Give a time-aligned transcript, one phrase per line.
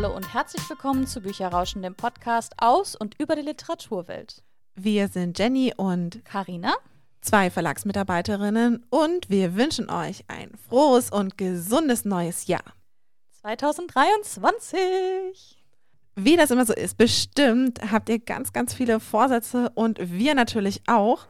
[0.00, 4.44] Hallo und herzlich willkommen zu Bücherrauschen, dem Podcast aus und über die Literaturwelt.
[4.76, 6.76] Wir sind Jenny und Karina,
[7.20, 12.62] zwei Verlagsmitarbeiterinnen und wir wünschen euch ein frohes und gesundes neues Jahr.
[13.40, 15.66] 2023.
[16.14, 20.82] Wie das immer so ist, bestimmt habt ihr ganz, ganz viele Vorsätze und wir natürlich
[20.86, 21.26] auch.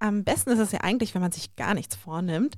[0.00, 2.56] Am besten ist es ja eigentlich, wenn man sich gar nichts vornimmt.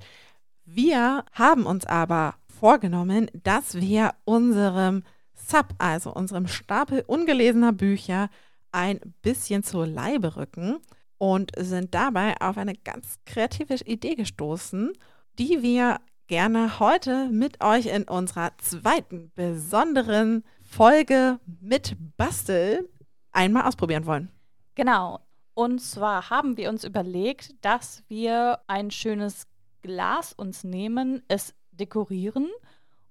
[0.63, 5.03] Wir haben uns aber vorgenommen, dass wir unserem
[5.47, 8.29] Sub, also unserem Stapel ungelesener Bücher,
[8.71, 10.79] ein bisschen zur Leibe rücken
[11.17, 14.93] und sind dabei auf eine ganz kreative Idee gestoßen,
[15.37, 22.89] die wir gerne heute mit euch in unserer zweiten besonderen Folge mit Bastel
[23.31, 24.29] einmal ausprobieren wollen.
[24.73, 25.19] Genau.
[25.53, 29.47] Und zwar haben wir uns überlegt, dass wir ein schönes
[29.81, 32.49] Glas uns nehmen, es dekorieren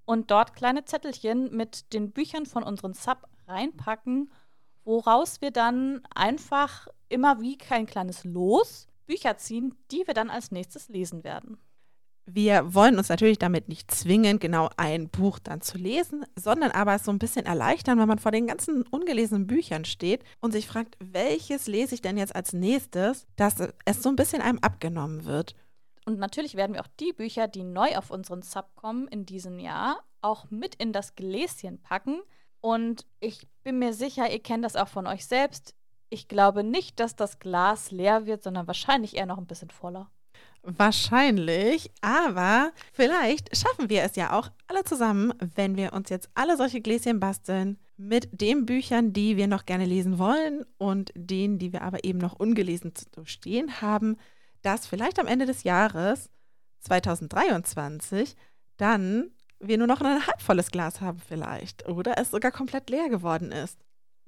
[0.05, 4.31] und dort kleine Zettelchen mit den Büchern von unseren Sub reinpacken,
[4.85, 10.51] woraus wir dann einfach immer wie kein kleines Los Bücher ziehen, die wir dann als
[10.51, 11.59] nächstes lesen werden.
[12.27, 16.95] Wir wollen uns natürlich damit nicht zwingen, genau ein Buch dann zu lesen, sondern aber
[16.95, 20.67] es so ein bisschen erleichtern, wenn man vor den ganzen ungelesenen Büchern steht und sich
[20.67, 25.27] fragt, welches lese ich denn jetzt als nächstes, dass es so ein bisschen einem abgenommen
[25.27, 25.55] wird.
[26.05, 29.59] Und natürlich werden wir auch die Bücher, die neu auf unseren Sub kommen in diesem
[29.59, 32.21] Jahr, auch mit in das Gläschen packen.
[32.61, 35.75] Und ich bin mir sicher, ihr kennt das auch von euch selbst.
[36.11, 40.11] Ich glaube nicht, dass das Glas leer wird, sondern wahrscheinlich eher noch ein bisschen voller.
[40.63, 46.57] Wahrscheinlich, aber vielleicht schaffen wir es ja auch alle zusammen, wenn wir uns jetzt alle
[46.57, 51.73] solche Gläschen basteln mit den Büchern, die wir noch gerne lesen wollen und denen, die
[51.75, 54.17] wir aber eben noch ungelesen zu stehen haben,
[54.65, 56.31] dass vielleicht am Ende des Jahres
[56.81, 58.37] 2023
[58.77, 63.53] dann wir nur noch ein halbvolles Glas haben vielleicht oder es sogar komplett leer geworden
[63.53, 63.79] ist.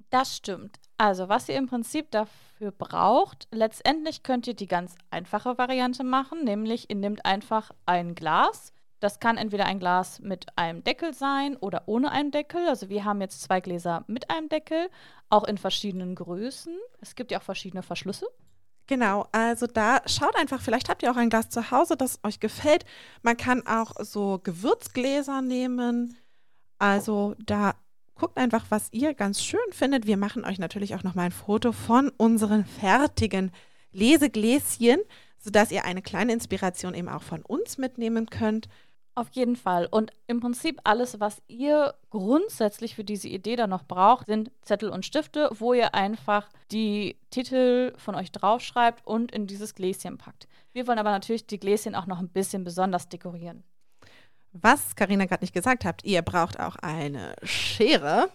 [0.09, 0.79] Das stimmt.
[0.97, 6.43] Also, was ihr im Prinzip dafür braucht, letztendlich könnt ihr die ganz einfache Variante machen,
[6.43, 8.73] nämlich ihr nehmt einfach ein Glas.
[8.99, 12.67] Das kann entweder ein Glas mit einem Deckel sein oder ohne einen Deckel.
[12.67, 14.89] Also wir haben jetzt zwei Gläser mit einem Deckel,
[15.29, 16.75] auch in verschiedenen Größen.
[16.99, 18.25] Es gibt ja auch verschiedene Verschlüsse.
[18.87, 22.39] Genau, also da schaut einfach, vielleicht habt ihr auch ein Glas zu Hause, das euch
[22.39, 22.85] gefällt.
[23.21, 26.15] Man kann auch so Gewürzgläser nehmen.
[26.79, 27.75] Also da
[28.15, 30.07] guckt einfach, was ihr ganz schön findet.
[30.07, 33.51] Wir machen euch natürlich auch nochmal ein Foto von unseren fertigen
[33.91, 35.01] Lesegläschen,
[35.37, 38.69] sodass ihr eine kleine Inspiration eben auch von uns mitnehmen könnt.
[39.17, 39.87] Auf jeden Fall.
[39.89, 44.89] Und im Prinzip alles, was ihr grundsätzlich für diese Idee dann noch braucht, sind Zettel
[44.89, 50.47] und Stifte, wo ihr einfach die Titel von euch draufschreibt und in dieses Gläschen packt.
[50.71, 53.63] Wir wollen aber natürlich die Gläschen auch noch ein bisschen besonders dekorieren.
[54.51, 58.29] Was Karina gerade nicht gesagt hat, ihr braucht auch eine Schere,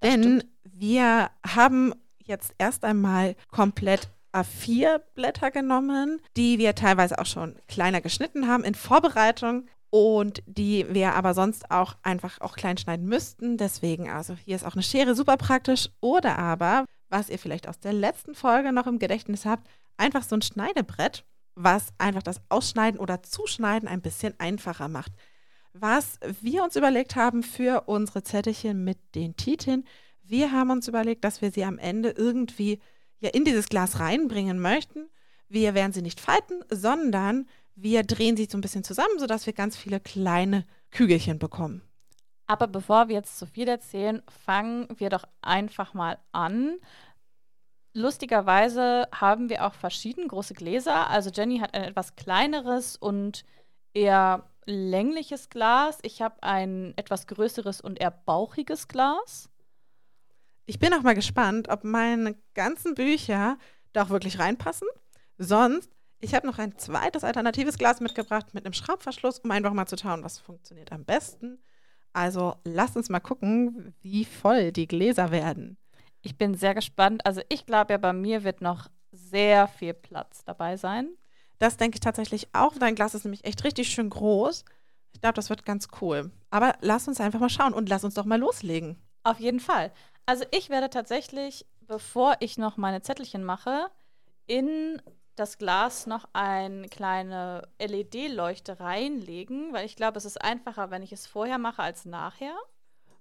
[0.00, 0.46] das denn stimmt.
[0.64, 8.46] wir haben jetzt erst einmal komplett A4-Blätter genommen, die wir teilweise auch schon kleiner geschnitten
[8.46, 13.56] haben in Vorbereitung und die wir aber sonst auch einfach auch klein schneiden müssten.
[13.56, 15.88] Deswegen, also hier ist auch eine Schere super praktisch.
[16.00, 20.36] Oder aber, was ihr vielleicht aus der letzten Folge noch im Gedächtnis habt, einfach so
[20.36, 25.12] ein Schneidebrett, was einfach das Ausschneiden oder Zuschneiden ein bisschen einfacher macht.
[25.72, 29.84] Was wir uns überlegt haben für unsere Zettelchen mit den Titeln,
[30.22, 32.80] wir haben uns überlegt, dass wir sie am Ende irgendwie
[33.20, 35.08] ja in dieses Glas reinbringen möchten.
[35.48, 37.46] Wir werden sie nicht falten, sondern
[37.76, 41.82] wir drehen sie so ein bisschen zusammen, sodass wir ganz viele kleine Kügelchen bekommen.
[42.46, 46.78] Aber bevor wir jetzt zu viel erzählen, fangen wir doch einfach mal an.
[47.92, 51.10] Lustigerweise haben wir auch verschieden große Gläser.
[51.10, 53.44] Also Jenny hat ein etwas kleineres und
[53.94, 55.98] eher längliches Glas.
[56.02, 59.48] Ich habe ein etwas größeres und eher bauchiges Glas.
[60.66, 63.58] Ich bin auch mal gespannt, ob meine ganzen Bücher
[63.92, 64.88] da auch wirklich reinpassen.
[65.38, 69.86] Sonst ich habe noch ein zweites alternatives Glas mitgebracht mit einem Schraubverschluss, um einfach mal
[69.86, 71.62] zu schauen, was funktioniert am besten.
[72.12, 75.76] Also lasst uns mal gucken, wie voll die Gläser werden.
[76.22, 77.24] Ich bin sehr gespannt.
[77.26, 81.10] Also ich glaube ja, bei mir wird noch sehr viel Platz dabei sein.
[81.58, 82.74] Das denke ich tatsächlich auch.
[82.78, 84.64] Dein Glas ist nämlich echt richtig schön groß.
[85.12, 86.30] Ich glaube, das wird ganz cool.
[86.50, 88.96] Aber lass uns einfach mal schauen und lass uns doch mal loslegen.
[89.22, 89.92] Auf jeden Fall.
[90.26, 93.88] Also ich werde tatsächlich, bevor ich noch meine Zettelchen mache,
[94.46, 95.00] in
[95.36, 101.12] das Glas noch eine kleine LED-Leuchte reinlegen, weil ich glaube, es ist einfacher, wenn ich
[101.12, 102.56] es vorher mache als nachher.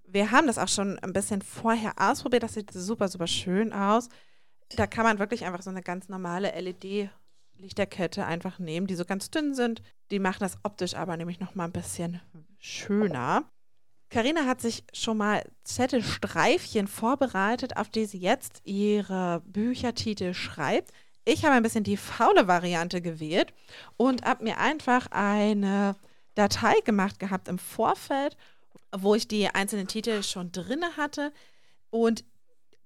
[0.07, 2.43] Wir haben das auch schon ein bisschen vorher ausprobiert.
[2.43, 4.09] Das sieht super, super schön aus.
[4.69, 9.29] Da kann man wirklich einfach so eine ganz normale LED-Lichterkette einfach nehmen, die so ganz
[9.29, 9.81] dünn sind.
[10.11, 12.21] Die machen das optisch aber nämlich noch mal ein bisschen
[12.59, 13.45] schöner.
[14.09, 20.91] Karina hat sich schon mal Zettelstreifchen vorbereitet, auf die sie jetzt ihre Büchertitel schreibt.
[21.25, 23.51] Ich habe ein bisschen die faule Variante gewählt
[23.97, 25.95] und habe mir einfach eine
[26.35, 28.37] Datei gemacht gehabt im Vorfeld,
[28.95, 31.33] wo ich die einzelnen Titel schon drin hatte
[31.89, 32.23] und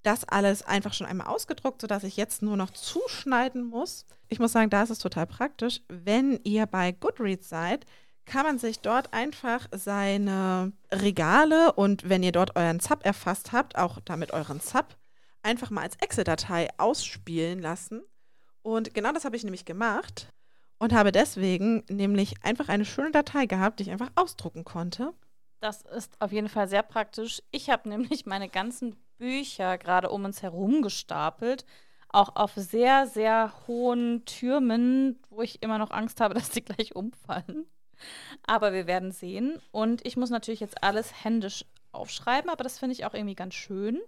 [0.03, 4.05] das alles einfach schon einmal ausgedruckt, sodass ich jetzt nur noch zuschneiden muss.
[4.29, 5.81] Ich muss sagen, da ist es total praktisch.
[5.89, 7.85] Wenn ihr bei Goodreads seid,
[8.25, 13.77] kann man sich dort einfach seine Regale und wenn ihr dort euren Zap erfasst habt,
[13.77, 14.95] auch damit euren Zap,
[15.41, 18.01] einfach mal als Excel-Datei ausspielen lassen.
[18.61, 20.31] Und genau das habe ich nämlich gemacht
[20.79, 25.13] und habe deswegen nämlich einfach eine schöne Datei gehabt, die ich einfach ausdrucken konnte.
[25.59, 27.41] Das ist auf jeden Fall sehr praktisch.
[27.51, 31.65] Ich habe nämlich meine ganzen Bücher gerade um uns herum gestapelt,
[32.07, 36.95] auch auf sehr, sehr hohen Türmen, wo ich immer noch Angst habe, dass die gleich
[36.95, 37.65] umfallen.
[38.47, 39.61] Aber wir werden sehen.
[39.71, 43.55] Und ich muss natürlich jetzt alles händisch aufschreiben, aber das finde ich auch irgendwie ganz
[43.55, 43.99] schön.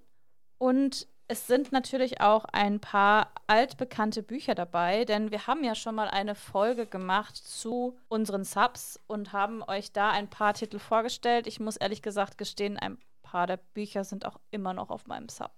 [0.57, 5.95] Und es sind natürlich auch ein paar altbekannte Bücher dabei, denn wir haben ja schon
[5.95, 11.47] mal eine Folge gemacht zu unseren Subs und haben euch da ein paar Titel vorgestellt.
[11.47, 15.29] Ich muss ehrlich gesagt gestehen, ein paar der Bücher sind auch immer noch auf meinem
[15.29, 15.51] Sub.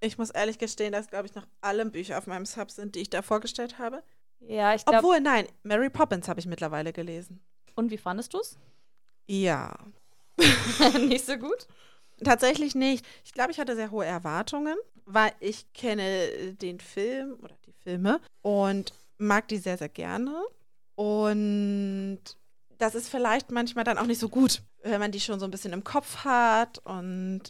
[0.00, 3.00] Ich muss ehrlich gestehen, dass, glaube ich, noch alle Bücher auf meinem Sub sind, die
[3.00, 4.02] ich da vorgestellt habe.
[4.40, 4.98] Ja, ich glaube.
[4.98, 7.40] Obwohl, nein, Mary Poppins habe ich mittlerweile gelesen.
[7.74, 8.58] Und wie fandest du es?
[9.26, 9.74] Ja.
[10.98, 11.66] nicht so gut?
[12.24, 13.06] Tatsächlich nicht.
[13.24, 18.20] Ich glaube, ich hatte sehr hohe Erwartungen, weil ich kenne den Film oder die Filme
[18.42, 20.42] und mag die sehr, sehr gerne.
[20.94, 22.20] Und
[22.78, 25.50] das ist vielleicht manchmal dann auch nicht so gut, wenn man die schon so ein
[25.50, 26.78] bisschen im Kopf hat.
[26.84, 27.42] Und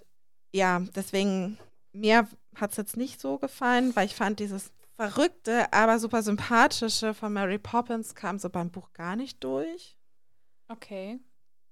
[0.52, 1.58] ja, deswegen,
[1.92, 7.14] mir hat es jetzt nicht so gefallen, weil ich fand dieses verrückte, aber super sympathische
[7.14, 9.96] von Mary Poppins kam so beim Buch gar nicht durch.
[10.68, 11.20] Okay.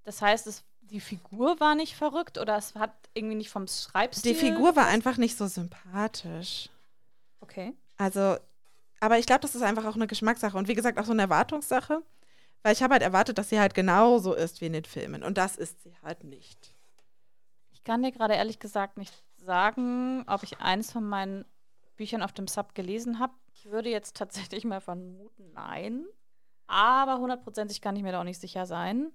[0.05, 4.33] Das heißt, es, die Figur war nicht verrückt oder es hat irgendwie nicht vom Schreibstil.
[4.33, 6.69] Die Figur war einfach nicht so sympathisch.
[7.41, 7.75] Okay.
[7.97, 8.37] Also,
[9.01, 11.23] aber ich glaube, das ist einfach auch eine Geschmackssache und wie gesagt auch so eine
[11.23, 12.03] Erwartungssache,
[12.63, 15.39] weil ich habe halt erwartet, dass sie halt genauso ist wie in den Filmen und
[15.39, 16.75] das ist sie halt nicht.
[17.73, 21.45] Ich kann dir gerade ehrlich gesagt nicht sagen, ob ich eins von meinen
[21.97, 23.33] Büchern auf dem Sub gelesen habe.
[23.55, 26.05] Ich würde jetzt tatsächlich mal vermuten, nein.
[26.67, 29.13] Aber hundertprozentig kann ich mir da auch nicht sicher sein.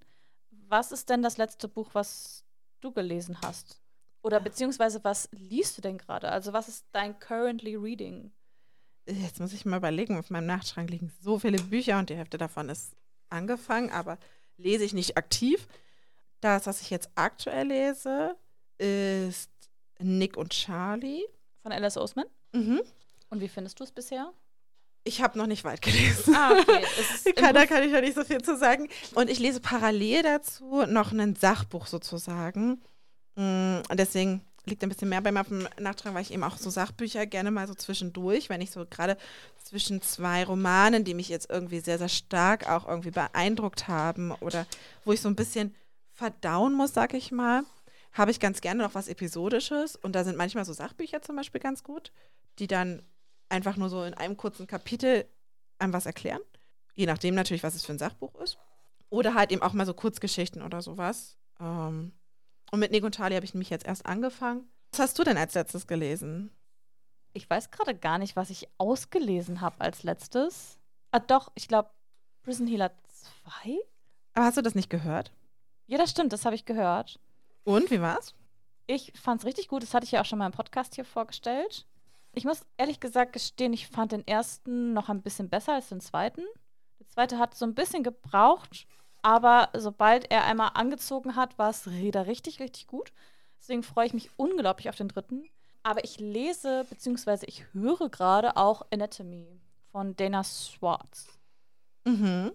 [0.71, 2.45] Was ist denn das letzte Buch, was
[2.79, 3.81] du gelesen hast?
[4.21, 6.31] Oder beziehungsweise was liest du denn gerade?
[6.31, 8.31] Also was ist dein currently reading?
[9.05, 12.37] Jetzt muss ich mal überlegen, auf meinem Nachtschrank liegen so viele Bücher und die Hälfte
[12.37, 12.95] davon ist
[13.29, 14.17] angefangen, aber
[14.55, 15.67] lese ich nicht aktiv.
[16.39, 18.37] Das, was ich jetzt aktuell lese,
[18.77, 19.51] ist
[19.99, 21.25] Nick und Charlie.
[21.63, 22.27] Von Alice Oseman?
[22.53, 22.81] Mhm.
[23.29, 24.31] Und wie findest du es bisher?
[25.03, 26.35] Ich habe noch nicht weit gelesen.
[26.35, 27.33] Ah, okay.
[27.33, 28.87] kann, da kann ich ja nicht so viel zu sagen.
[29.15, 32.81] Und ich lese parallel dazu noch ein Sachbuch sozusagen.
[33.35, 36.43] Mm, und deswegen liegt ein bisschen mehr bei mir auf dem Nachtrag, weil ich eben
[36.43, 39.17] auch so Sachbücher gerne mal so zwischendurch, wenn ich so gerade
[39.63, 44.67] zwischen zwei Romanen, die mich jetzt irgendwie sehr, sehr stark auch irgendwie beeindruckt haben oder
[45.03, 45.75] wo ich so ein bisschen
[46.13, 47.63] verdauen muss, sag ich mal,
[48.13, 49.95] habe ich ganz gerne noch was Episodisches.
[49.95, 52.11] Und da sind manchmal so Sachbücher zum Beispiel ganz gut,
[52.59, 53.01] die dann
[53.51, 55.25] einfach nur so in einem kurzen Kapitel
[55.79, 56.41] einem was erklären.
[56.93, 58.57] Je nachdem natürlich, was es für ein Sachbuch ist.
[59.09, 61.37] Oder halt eben auch mal so Kurzgeschichten oder sowas.
[61.59, 62.13] Ähm,
[62.71, 64.69] und mit Nick und Charlie habe ich nämlich jetzt erst angefangen.
[64.91, 66.51] Was hast du denn als letztes gelesen?
[67.33, 70.79] Ich weiß gerade gar nicht, was ich ausgelesen habe als letztes.
[71.11, 71.89] Ah, doch, ich glaube,
[72.43, 73.77] Prison Healer 2.
[74.33, 75.31] Aber hast du das nicht gehört?
[75.87, 77.19] Ja, das stimmt, das habe ich gehört.
[77.63, 78.33] Und, wie war's?
[78.87, 79.83] Ich fand es richtig gut.
[79.83, 81.85] Das hatte ich ja auch schon mal im Podcast hier vorgestellt.
[82.33, 85.99] Ich muss ehrlich gesagt gestehen, ich fand den ersten noch ein bisschen besser als den
[85.99, 86.43] zweiten.
[86.99, 88.87] Der zweite hat so ein bisschen gebraucht,
[89.21, 93.11] aber sobald er einmal angezogen hat, war es wieder richtig, richtig gut.
[93.59, 95.43] Deswegen freue ich mich unglaublich auf den dritten.
[95.83, 99.59] Aber ich lese, beziehungsweise ich höre gerade auch Anatomy
[99.91, 101.27] von Dana Schwartz.
[102.05, 102.53] Mhm.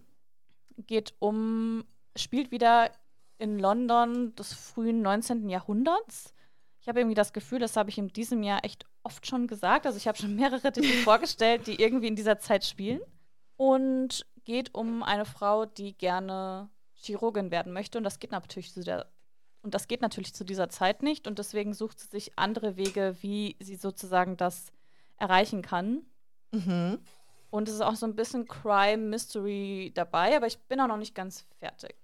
[0.78, 1.84] Geht um,
[2.16, 2.90] spielt wieder
[3.38, 5.48] in London des frühen 19.
[5.48, 6.34] Jahrhunderts.
[6.80, 9.86] Ich habe irgendwie das Gefühl, das habe ich in diesem Jahr echt oft schon gesagt.
[9.86, 13.00] Also ich habe schon mehrere Titel vorgestellt, die irgendwie in dieser Zeit spielen.
[13.56, 17.96] Und geht um eine Frau, die gerne Chirurgin werden möchte.
[17.96, 19.06] Und das geht natürlich zu der
[19.62, 21.26] und das geht natürlich zu dieser Zeit nicht.
[21.26, 24.70] Und deswegen sucht sie sich andere Wege, wie sie sozusagen das
[25.16, 26.06] erreichen kann.
[26.52, 27.00] Mhm.
[27.50, 30.98] Und es ist auch so ein bisschen Crime Mystery dabei, aber ich bin auch noch
[30.98, 31.96] nicht ganz fertig.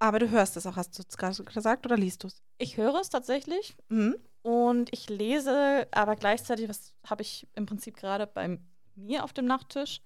[0.00, 2.42] Aber du hörst es auch, hast du es gerade gesagt, oder liest du es?
[2.58, 3.76] Ich höre es tatsächlich.
[3.88, 4.16] Mhm.
[4.42, 8.58] Und ich lese, aber gleichzeitig, was habe ich im Prinzip gerade bei
[8.94, 10.00] mir auf dem Nachttisch?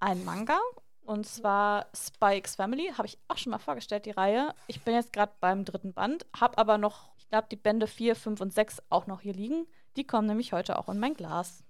[0.00, 0.58] Ein Manga.
[1.08, 4.54] Und zwar Spikes Family, habe ich auch schon mal vorgestellt, die Reihe.
[4.66, 8.14] Ich bin jetzt gerade beim dritten Band, habe aber noch, ich glaube, die Bände 4,
[8.14, 9.66] 5 und 6 auch noch hier liegen.
[9.96, 11.64] Die kommen nämlich heute auch in mein Glas.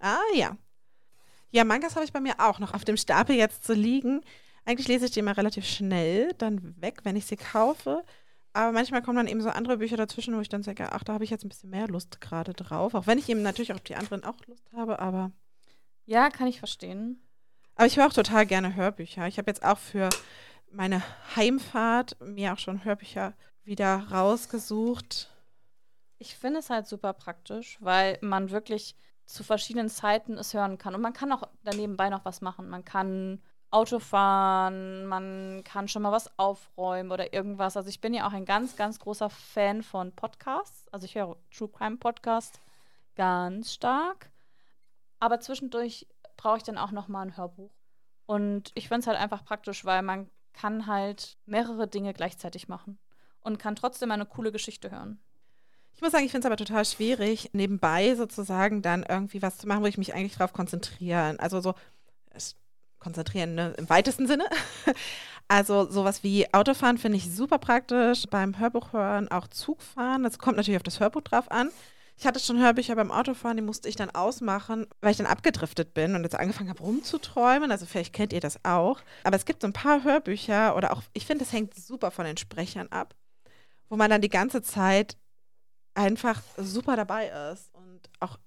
[0.00, 0.56] Ah ja.
[1.52, 4.22] Ja, Mangas habe ich bei mir auch noch auf dem Stapel jetzt zu liegen.
[4.64, 8.04] Eigentlich lese ich die immer relativ schnell dann weg, wenn ich sie kaufe.
[8.54, 11.14] Aber manchmal kommen dann eben so andere Bücher dazwischen, wo ich dann sage, ach, da
[11.14, 12.94] habe ich jetzt ein bisschen mehr Lust gerade drauf.
[12.94, 15.32] Auch wenn ich eben natürlich auf die anderen auch Lust habe, aber.
[16.04, 17.22] Ja, kann ich verstehen.
[17.76, 19.26] Aber ich höre auch total gerne Hörbücher.
[19.26, 20.10] Ich habe jetzt auch für
[20.70, 21.02] meine
[21.36, 25.30] Heimfahrt mir auch schon Hörbücher wieder rausgesucht.
[26.18, 30.94] Ich finde es halt super praktisch, weil man wirklich zu verschiedenen Zeiten es hören kann.
[30.94, 32.68] Und man kann auch danebenbei noch was machen.
[32.68, 33.40] Man kann
[33.72, 37.76] Auto fahren, man kann schon mal was aufräumen oder irgendwas.
[37.76, 40.88] Also ich bin ja auch ein ganz, ganz großer Fan von Podcasts.
[40.92, 42.60] Also ich höre True Crime Podcast
[43.14, 44.30] ganz stark.
[45.20, 47.72] Aber zwischendurch brauche ich dann auch noch mal ein Hörbuch.
[48.26, 52.98] Und ich finde es halt einfach praktisch, weil man kann halt mehrere Dinge gleichzeitig machen
[53.40, 55.18] und kann trotzdem eine coole Geschichte hören.
[55.94, 59.66] Ich muss sagen, ich finde es aber total schwierig, nebenbei sozusagen dann irgendwie was zu
[59.66, 61.38] machen, wo ich mich eigentlich drauf konzentrieren.
[61.38, 61.74] Also so
[63.02, 64.44] konzentrieren ne, im weitesten Sinne.
[65.48, 70.22] Also sowas wie Autofahren finde ich super praktisch, beim Hörbuch hören, auch Zugfahren.
[70.22, 71.68] Das kommt natürlich auf das Hörbuch drauf an.
[72.16, 75.92] Ich hatte schon Hörbücher beim Autofahren, die musste ich dann ausmachen, weil ich dann abgedriftet
[75.92, 77.70] bin und jetzt angefangen habe rumzuträumen.
[77.70, 79.00] Also vielleicht kennt ihr das auch.
[79.24, 82.24] Aber es gibt so ein paar Hörbücher oder auch, ich finde, das hängt super von
[82.24, 83.14] den Sprechern ab,
[83.90, 85.18] wo man dann die ganze Zeit
[85.94, 88.38] einfach super dabei ist und auch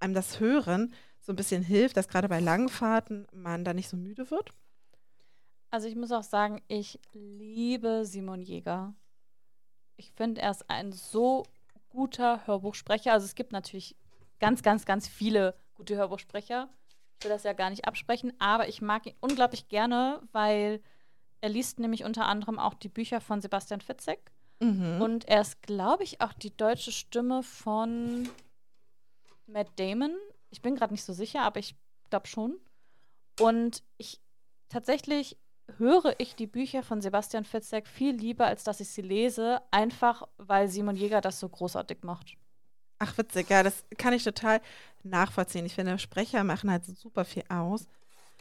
[0.00, 3.88] einem das Hören so ein bisschen hilft, dass gerade bei langen Fahrten man da nicht
[3.88, 4.50] so müde wird?
[5.70, 8.94] Also ich muss auch sagen, ich liebe Simon Jäger.
[9.96, 11.44] Ich finde, er ist ein so
[11.88, 13.12] guter Hörbuchsprecher.
[13.12, 13.96] Also es gibt natürlich
[14.38, 16.68] ganz, ganz, ganz viele gute Hörbuchsprecher.
[17.18, 20.82] Ich will das ja gar nicht absprechen, aber ich mag ihn unglaublich gerne, weil
[21.40, 24.30] er liest nämlich unter anderem auch die Bücher von Sebastian Fitzek.
[24.60, 25.00] Mhm.
[25.00, 28.28] Und er ist, glaube ich, auch die deutsche Stimme von
[29.46, 30.14] Matt Damon
[30.54, 31.74] ich bin gerade nicht so sicher, aber ich
[32.10, 32.56] glaube schon.
[33.40, 34.20] Und ich
[34.68, 35.36] tatsächlich
[35.78, 40.28] höre ich die Bücher von Sebastian Fitzek viel lieber, als dass ich sie lese, einfach
[40.36, 42.36] weil Simon Jäger das so großartig macht.
[43.00, 44.60] Ach, witzig, ja, das kann ich total
[45.02, 45.66] nachvollziehen.
[45.66, 47.88] Ich finde, Sprecher machen halt super viel aus.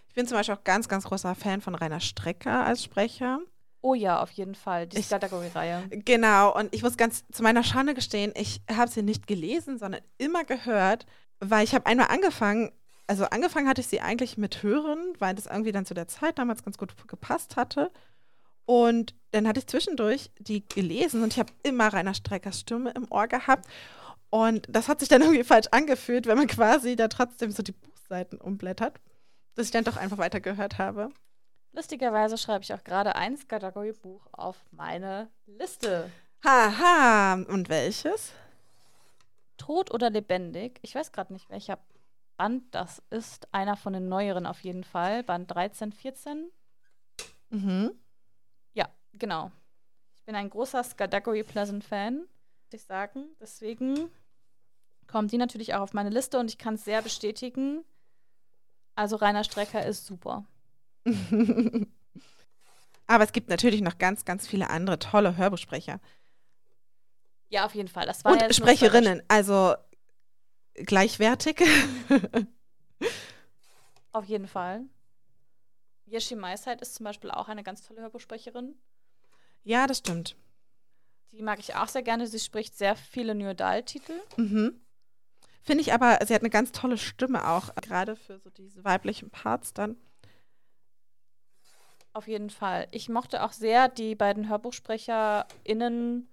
[0.07, 3.39] Ich bin zum Beispiel auch ganz, ganz großer Fan von Rainer Strecker als Sprecher.
[3.81, 5.89] Oh ja, auf jeden Fall, die Kategorie-Reihe.
[5.89, 10.01] Genau, und ich muss ganz zu meiner Schande gestehen, ich habe sie nicht gelesen, sondern
[10.19, 11.05] immer gehört
[11.49, 12.71] weil ich habe einmal angefangen,
[13.07, 16.39] also angefangen hatte ich sie eigentlich mit Hören, weil das irgendwie dann zu der Zeit
[16.39, 17.91] damals ganz gut gepasst hatte.
[18.65, 23.11] Und dann hatte ich zwischendurch die gelesen und ich habe immer Rainer Streckers Stimme im
[23.11, 23.67] Ohr gehabt.
[24.29, 27.73] Und das hat sich dann irgendwie falsch angefühlt, wenn man quasi da trotzdem so die
[27.73, 28.99] Buchseiten umblättert,
[29.55, 31.09] dass ich dann doch einfach weitergehört habe.
[31.73, 36.09] Lustigerweise schreibe ich auch gerade ein Kategorie-Buch auf meine Liste.
[36.45, 38.31] Haha, und welches?
[39.65, 40.79] Tot oder lebendig.
[40.81, 41.79] Ich weiß gerade nicht, welcher
[42.35, 43.47] Band das ist.
[43.53, 45.23] Einer von den neueren auf jeden Fall.
[45.23, 46.51] Band 13, 14.
[47.49, 47.91] Mhm.
[48.73, 49.51] Ja, genau.
[50.15, 53.27] Ich bin ein großer Skadagory Pleasant-Fan, muss ich sagen.
[53.39, 54.09] Deswegen
[55.07, 57.85] kommen die natürlich auch auf meine Liste und ich kann es sehr bestätigen.
[58.95, 60.43] Also Rainer Strecker ist super.
[63.07, 66.01] Aber es gibt natürlich noch ganz, ganz viele andere tolle Hörbuchsprecher.
[67.53, 68.07] Ja, auf jeden Fall.
[68.07, 69.75] Das war Und Sprecherinnen, also
[70.73, 71.61] gleichwertig.
[74.11, 74.85] auf jeden Fall.
[76.07, 78.73] Yeshi Maisheit ist zum Beispiel auch eine ganz tolle Hörbuchsprecherin.
[79.63, 80.35] Ja, das stimmt.
[81.31, 82.25] Die mag ich auch sehr gerne.
[82.25, 84.19] Sie spricht sehr viele New Adult-Titel.
[84.35, 84.81] Mhm.
[85.61, 89.29] Finde ich aber, sie hat eine ganz tolle Stimme auch, gerade für so diese weiblichen
[89.29, 89.95] Parts dann.
[92.13, 92.87] Auf jeden Fall.
[92.89, 96.32] Ich mochte auch sehr die beiden HörbuchsprecherInnen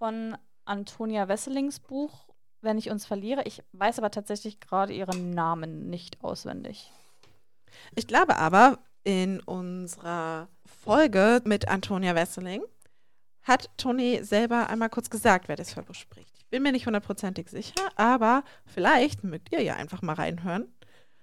[0.00, 2.26] von Antonia Wesselings Buch,
[2.62, 3.42] Wenn ich uns verliere.
[3.44, 6.90] Ich weiß aber tatsächlich gerade ihren Namen nicht auswendig.
[7.94, 12.62] Ich glaube aber, in unserer Folge mit Antonia Wesseling
[13.42, 16.34] hat Toni selber einmal kurz gesagt, wer das Hörbuch spricht.
[16.36, 20.70] Ich bin mir nicht hundertprozentig sicher, aber vielleicht mögt ihr ja einfach mal reinhören.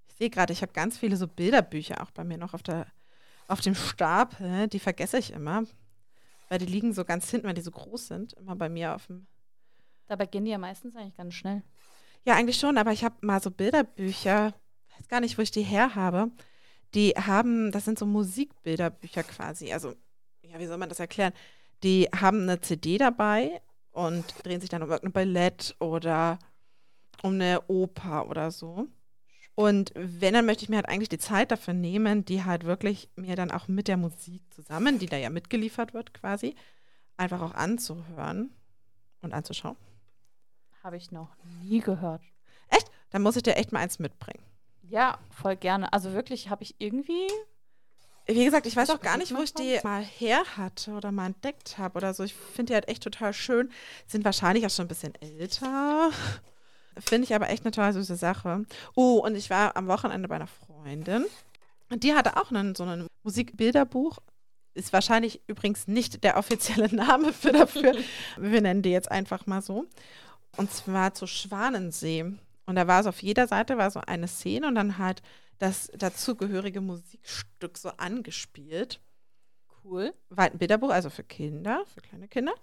[0.08, 2.88] Ich sehe gerade, ich habe ganz viele so Bilderbücher auch bei mir noch auf, der,
[3.48, 4.68] auf dem Stapel.
[4.68, 5.64] Die vergesse ich immer.
[6.50, 9.08] Weil die liegen so ganz hinten, weil die so groß sind, immer bei mir auf
[9.08, 9.28] dem.
[10.08, 11.64] Dabei gehen die ja meistens eigentlich ganz schnell.
[12.26, 14.54] Ja, eigentlich schon, aber ich habe mal so Bilderbücher,
[14.98, 16.32] weiß gar nicht, wo ich die her habe.
[16.94, 19.74] Die haben, das sind so Musikbilderbücher quasi.
[19.74, 19.94] Also,
[20.42, 21.34] ja, wie soll man das erklären?
[21.84, 23.62] Die haben eine CD dabei
[23.92, 26.40] und drehen sich dann um irgendein Ballett oder
[27.24, 28.88] um eine Oper oder so.
[29.58, 33.10] Und wenn, dann möchte ich mir halt eigentlich die Zeit dafür nehmen, die halt wirklich
[33.16, 36.54] mir dann auch mit der Musik zusammen, die da ja mitgeliefert wird quasi,
[37.18, 38.52] einfach auch anzuhören
[39.24, 39.76] und anzuschauen.
[40.84, 42.22] Habe ich noch nie gehört.
[42.70, 42.92] Echt?
[43.10, 44.44] Dann muss ich dir echt mal eins mitbringen.
[44.84, 45.92] Ja, voll gerne.
[45.92, 47.28] Also wirklich habe ich irgendwie.
[48.28, 51.26] Wie gesagt, ich weiß auch gar nicht, wo ich die mal her hatte oder mal
[51.26, 52.24] entdeckt habe oder so.
[52.24, 53.72] Ich finde die halt echt total schön.
[54.06, 56.12] Sind wahrscheinlich auch schon ein bisschen älter.
[57.00, 58.66] Finde ich aber echt eine total süße Sache.
[58.96, 61.26] Oh, und ich war am Wochenende bei einer Freundin.
[61.90, 64.20] Und die hatte auch einen, so ein Musikbilderbuch.
[64.74, 67.96] Ist wahrscheinlich übrigens nicht der offizielle Name für dafür.
[68.38, 69.86] Wir nennen die jetzt einfach mal so.
[70.58, 72.34] Und zwar zu Schwanensee.
[72.66, 75.22] Und da war es auf jeder Seite war so eine Szene und dann halt
[75.58, 79.00] das dazugehörige Musikstück so angespielt.
[79.84, 80.14] Cool.
[80.30, 82.54] War halt ein Bilderbuch, also für Kinder, für kleine Kinder.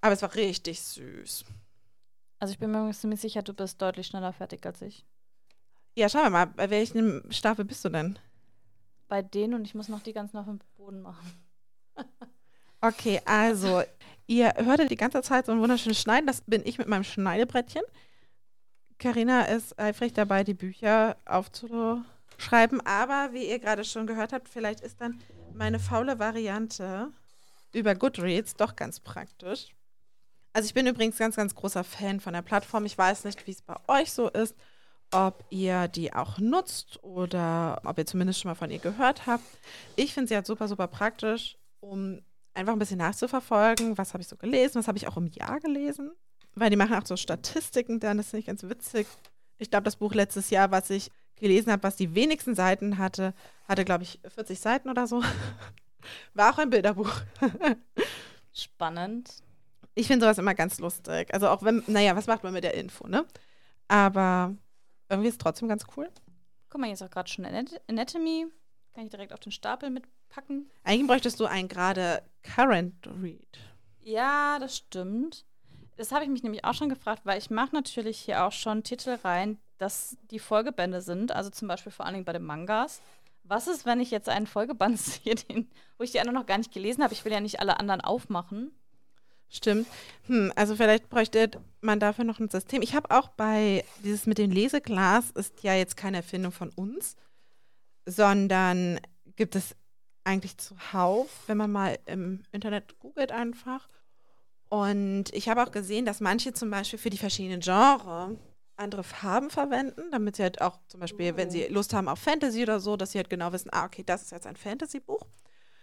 [0.00, 1.44] Aber es war richtig süß.
[2.38, 5.06] Also ich bin mir ziemlich sicher, du bist deutlich schneller fertig als ich.
[5.94, 8.18] Ja, schauen wir mal, bei welchem Staffel bist du denn?
[9.08, 11.32] Bei denen und ich muss noch die ganzen auf dem Boden machen.
[12.80, 13.82] okay, also
[14.26, 16.26] ihr hörtet die ganze Zeit so ein wunderschönes Schneiden.
[16.26, 17.82] Das bin ich mit meinem Schneidebrettchen.
[18.98, 22.80] Carina ist eifrig dabei, die Bücher aufzuschreiben.
[22.84, 25.20] Aber wie ihr gerade schon gehört habt, vielleicht ist dann
[25.54, 27.12] meine faule Variante
[27.72, 29.75] über Goodreads doch ganz praktisch.
[30.56, 32.86] Also ich bin übrigens ganz, ganz großer Fan von der Plattform.
[32.86, 34.56] Ich weiß nicht, wie es bei euch so ist,
[35.10, 39.44] ob ihr die auch nutzt oder ob ihr zumindest schon mal von ihr gehört habt.
[39.96, 42.22] Ich finde sie halt super, super praktisch, um
[42.54, 45.60] einfach ein bisschen nachzuverfolgen, was habe ich so gelesen, was habe ich auch im Jahr
[45.60, 46.12] gelesen.
[46.54, 49.06] Weil die machen auch so Statistiken dann, das finde ich ganz witzig.
[49.58, 53.34] Ich glaube, das Buch letztes Jahr, was ich gelesen habe, was die wenigsten Seiten hatte,
[53.68, 55.22] hatte, glaube ich, 40 Seiten oder so.
[56.32, 57.12] War auch ein Bilderbuch.
[58.54, 59.42] Spannend.
[59.98, 61.32] Ich finde sowas immer ganz lustig.
[61.32, 63.24] Also auch wenn, naja, was macht man mit der Info, ne?
[63.88, 64.54] Aber
[65.08, 66.08] irgendwie ist es trotzdem ganz cool.
[66.68, 68.46] Guck mal, hier ist auch gerade schon Anatomy.
[68.94, 70.70] Kann ich direkt auf den Stapel mitpacken.
[70.84, 73.58] Eigentlich bräuchtest du einen gerade Current Read.
[74.02, 75.46] Ja, das stimmt.
[75.96, 78.82] Das habe ich mich nämlich auch schon gefragt, weil ich mache natürlich hier auch schon
[78.82, 83.00] Titel rein, dass die Folgebände sind, also zum Beispiel vor allen Dingen bei den Mangas.
[83.44, 86.58] Was ist, wenn ich jetzt einen Folgeband sehe, den, wo ich die anderen noch gar
[86.58, 87.14] nicht gelesen habe?
[87.14, 88.72] Ich will ja nicht alle anderen aufmachen.
[89.48, 89.86] Stimmt.
[90.26, 92.82] Hm, also vielleicht bräuchte man dafür noch ein System.
[92.82, 97.16] Ich habe auch bei dieses mit dem Leseglas ist ja jetzt keine Erfindung von uns,
[98.06, 99.00] sondern
[99.36, 99.76] gibt es
[100.24, 103.88] eigentlich zuhauf, wenn man mal im Internet googelt einfach.
[104.68, 108.36] Und ich habe auch gesehen, dass manche zum Beispiel für die verschiedenen Genres
[108.76, 111.36] andere Farben verwenden, damit sie halt auch zum Beispiel, oh.
[111.36, 114.02] wenn sie Lust haben auf Fantasy oder so, dass sie halt genau wissen, ah, okay,
[114.04, 115.24] das ist jetzt ein Fantasy-Buch.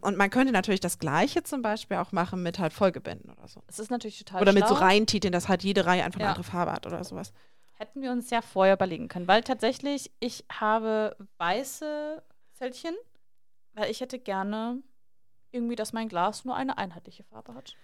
[0.03, 3.63] Und man könnte natürlich das Gleiche zum Beispiel auch machen mit halt Folgebänden oder so.
[3.67, 4.75] Es ist natürlich total Oder mit schlau.
[4.75, 6.25] so Reihentiteln, dass halt jede Reihe einfach ja.
[6.25, 7.31] eine andere Farbe hat oder sowas.
[7.71, 12.93] Hätten wir uns ja vorher überlegen können, weil tatsächlich ich habe weiße Zellchen,
[13.73, 14.83] weil ich hätte gerne
[15.51, 17.75] irgendwie, dass mein Glas nur eine einheitliche Farbe hat.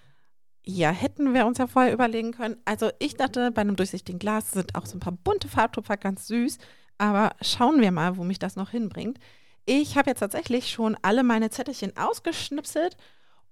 [0.65, 2.57] Ja, hätten wir uns ja vorher überlegen können.
[2.65, 6.27] Also ich dachte, bei einem durchsichtigen Glas sind auch so ein paar bunte Farbtupfer ganz
[6.27, 6.57] süß.
[6.97, 9.19] Aber schauen wir mal, wo mich das noch hinbringt.
[9.71, 12.97] Ich habe jetzt tatsächlich schon alle meine Zettelchen ausgeschnipselt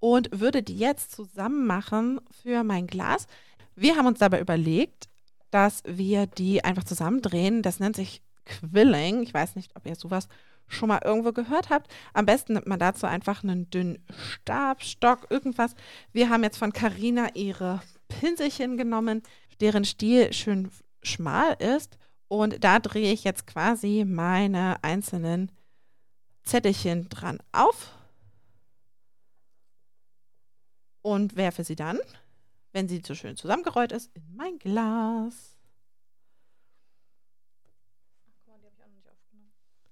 [0.00, 3.28] und würde die jetzt zusammen machen für mein Glas.
[3.76, 5.08] Wir haben uns dabei überlegt,
[5.52, 7.62] dass wir die einfach zusammendrehen.
[7.62, 9.22] Das nennt sich Quilling.
[9.22, 10.26] Ich weiß nicht, ob ihr sowas
[10.66, 11.88] schon mal irgendwo gehört habt.
[12.14, 15.76] Am besten nimmt man dazu einfach einen dünnen Stab, Stock, irgendwas.
[16.12, 19.22] Wir haben jetzt von Carina ihre Pinselchen genommen,
[19.60, 20.68] deren Stiel schön
[21.00, 21.96] schmal ist.
[22.26, 25.52] Und da drehe ich jetzt quasi meine einzelnen
[26.48, 27.92] Zettelchen dran auf
[31.02, 31.98] und werfe sie dann,
[32.72, 35.58] wenn sie so schön zusammengerollt ist, in mein Glas.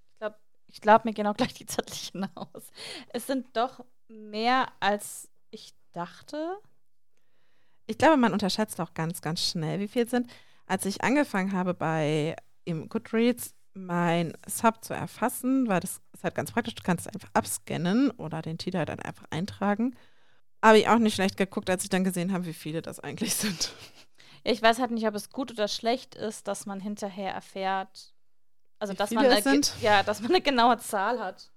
[0.09, 2.71] Ich glaube, ich glaub, mir gehen auch gleich die Zettelchen aus.
[3.11, 6.57] Es sind doch mehr, als ich dachte.
[7.87, 10.31] Ich glaube, man unterschätzt auch ganz, ganz schnell, wie viel sind.
[10.67, 16.35] Als ich angefangen habe bei im Goodreads, mein Sub zu erfassen, weil das ist halt
[16.35, 16.75] ganz praktisch.
[16.75, 19.97] Du kannst es einfach abscannen oder den Titel halt dann einfach eintragen.
[20.63, 23.35] Habe ich auch nicht schlecht geguckt, als ich dann gesehen habe, wie viele das eigentlich
[23.37, 23.73] sind.
[24.45, 28.15] Ja, ich weiß halt nicht, ob es gut oder schlecht ist, dass man hinterher erfährt,
[28.79, 31.51] also wie dass man, eine, ja, dass man eine genaue Zahl hat.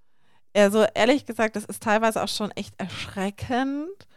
[0.54, 4.08] Also ehrlich gesagt, das ist teilweise auch schon echt erschreckend.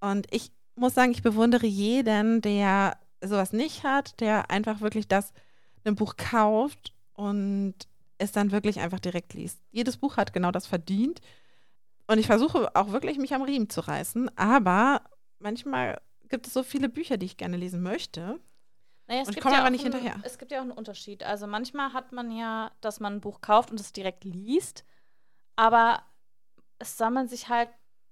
[0.00, 5.32] Und ich muss sagen, ich bewundere jeden, der sowas nicht hat, der einfach wirklich das
[5.84, 7.74] ein Buch kauft und
[8.18, 9.60] es dann wirklich einfach direkt liest.
[9.70, 11.20] Jedes Buch hat genau das verdient.
[12.06, 14.30] Und ich versuche auch wirklich, mich am Riemen zu reißen.
[14.36, 15.02] Aber
[15.38, 18.40] manchmal gibt es so viele Bücher, die ich gerne lesen möchte.
[19.06, 20.20] Naja, Und ich komme ja aber nicht einen- hinterher.
[20.24, 21.22] Es gibt ja auch einen Unterschied.
[21.22, 24.84] Also manchmal hat man ja, dass man ein Buch kauft und es direkt liest,
[25.56, 26.02] aber
[26.78, 27.70] es sammeln sich halt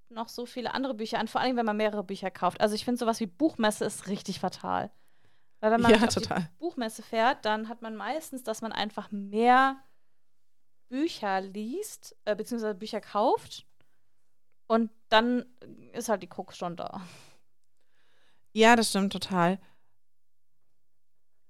[0.09, 2.61] noch so viele andere Bücher an, vor allem wenn man mehrere Bücher kauft.
[2.61, 4.91] Also ich finde sowas wie Buchmesse ist richtig fatal.
[5.61, 6.41] Weil wenn man Ja, auf total.
[6.43, 9.77] die Buchmesse fährt, dann hat man meistens, dass man einfach mehr
[10.89, 13.67] Bücher liest, äh, beziehungsweise Bücher kauft
[14.67, 15.45] und dann
[15.93, 17.01] ist halt die Krux schon da.
[18.53, 19.59] Ja, das stimmt total.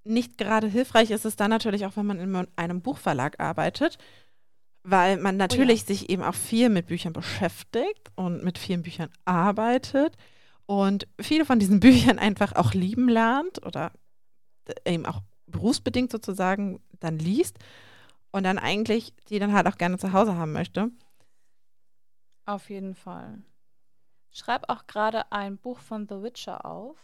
[0.03, 3.97] Nicht gerade hilfreich ist es dann natürlich auch, wenn man in einem Buchverlag arbeitet,
[4.83, 10.15] weil man natürlich sich eben auch viel mit Büchern beschäftigt und mit vielen Büchern arbeitet
[10.65, 13.91] und viele von diesen Büchern einfach auch lieben lernt oder
[14.85, 17.57] eben auch berufsbedingt sozusagen dann liest
[18.37, 20.91] und dann eigentlich die dann halt auch gerne zu Hause haben möchte.
[22.45, 23.41] Auf jeden Fall.
[24.31, 26.97] Schreib auch gerade ein Buch von The Witcher auf.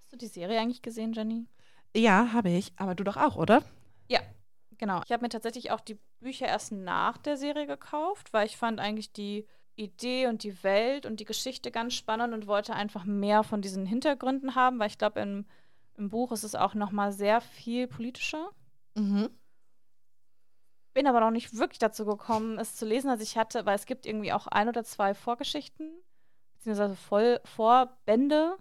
[0.00, 1.46] Hast du die Serie eigentlich gesehen, Jenny?
[1.96, 3.62] Ja, habe ich, aber du doch auch, oder?
[4.82, 5.00] Genau.
[5.04, 8.80] Ich habe mir tatsächlich auch die Bücher erst nach der Serie gekauft, weil ich fand
[8.80, 13.44] eigentlich die Idee und die Welt und die Geschichte ganz spannend und wollte einfach mehr
[13.44, 15.46] von diesen Hintergründen haben, weil ich glaube, im,
[15.94, 18.50] im Buch ist es auch noch mal sehr viel politischer.
[18.96, 19.30] Mhm.
[20.94, 23.08] Bin aber noch nicht wirklich dazu gekommen, es zu lesen.
[23.08, 25.90] Also ich hatte, weil es gibt irgendwie auch ein oder zwei Vorgeschichten,
[26.54, 28.56] beziehungsweise Voll Vorbände,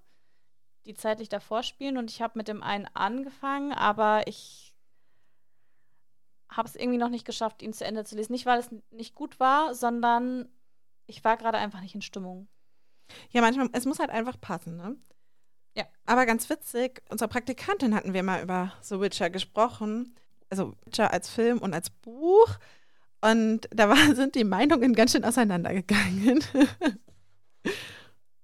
[0.86, 1.98] die zeitlich davor spielen.
[1.98, 4.74] Und ich habe mit dem einen angefangen, aber ich
[6.50, 8.34] habe es irgendwie noch nicht geschafft, ihn zu Ende zu lesen.
[8.34, 10.50] Nicht, weil es nicht gut war, sondern
[11.08, 12.48] ich war gerade einfach nicht in Stimmung.
[13.30, 14.96] Ja, manchmal, es muss halt einfach passen, ne?
[15.76, 15.86] Ja.
[16.06, 20.16] Aber ganz witzig, unsere Praktikantin hatten wir mal über The Witcher gesprochen.
[20.52, 22.50] Also Witcher als Film und als Buch.
[23.22, 26.44] Und da war, sind die Meinungen ganz schön auseinandergegangen.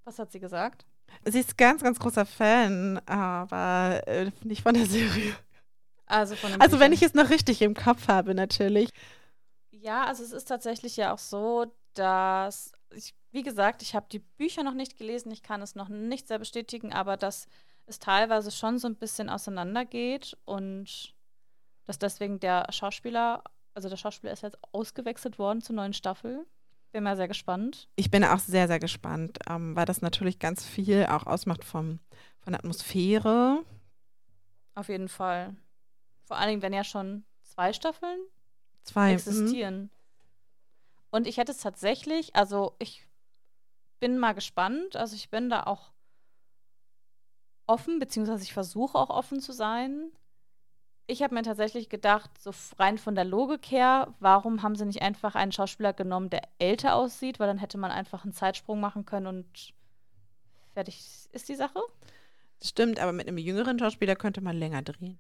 [0.06, 0.86] Was hat sie gesagt?
[1.26, 5.36] Sie ist ganz, ganz großer Fan, aber äh, nicht von der Serie.
[6.06, 8.90] Also von Also wenn ich es noch richtig im Kopf habe, natürlich.
[9.72, 14.20] Ja, also es ist tatsächlich ja auch so, dass ich, wie gesagt, ich habe die
[14.20, 17.48] Bücher noch nicht gelesen, ich kann es noch nicht sehr bestätigen, aber dass
[17.86, 21.14] es teilweise schon so ein bisschen auseinandergeht und
[21.88, 26.46] dass deswegen der Schauspieler, also der Schauspieler ist jetzt ausgewechselt worden zur neuen Staffel.
[26.92, 27.88] Bin mal sehr gespannt.
[27.96, 32.00] Ich bin auch sehr, sehr gespannt, ähm, weil das natürlich ganz viel auch ausmacht vom,
[32.40, 33.64] von der Atmosphäre.
[34.76, 35.56] Auf jeden Fall.
[36.24, 38.20] Vor allen Dingen, wenn ja schon zwei Staffeln
[38.84, 39.08] Zwei.
[39.08, 39.14] mhm.
[39.16, 39.90] existieren.
[41.10, 43.08] Und ich hätte es tatsächlich, also ich
[44.00, 45.92] bin mal gespannt, also ich bin da auch
[47.66, 50.12] offen, beziehungsweise ich versuche auch offen zu sein.
[51.10, 55.02] Ich habe mir tatsächlich gedacht, so rein von der Logik her, warum haben sie nicht
[55.02, 59.06] einfach einen Schauspieler genommen, der älter aussieht, weil dann hätte man einfach einen Zeitsprung machen
[59.06, 59.74] können und
[60.74, 61.00] fertig
[61.32, 61.80] ist die Sache.
[62.62, 65.18] Stimmt, aber mit einem jüngeren Schauspieler könnte man länger drehen.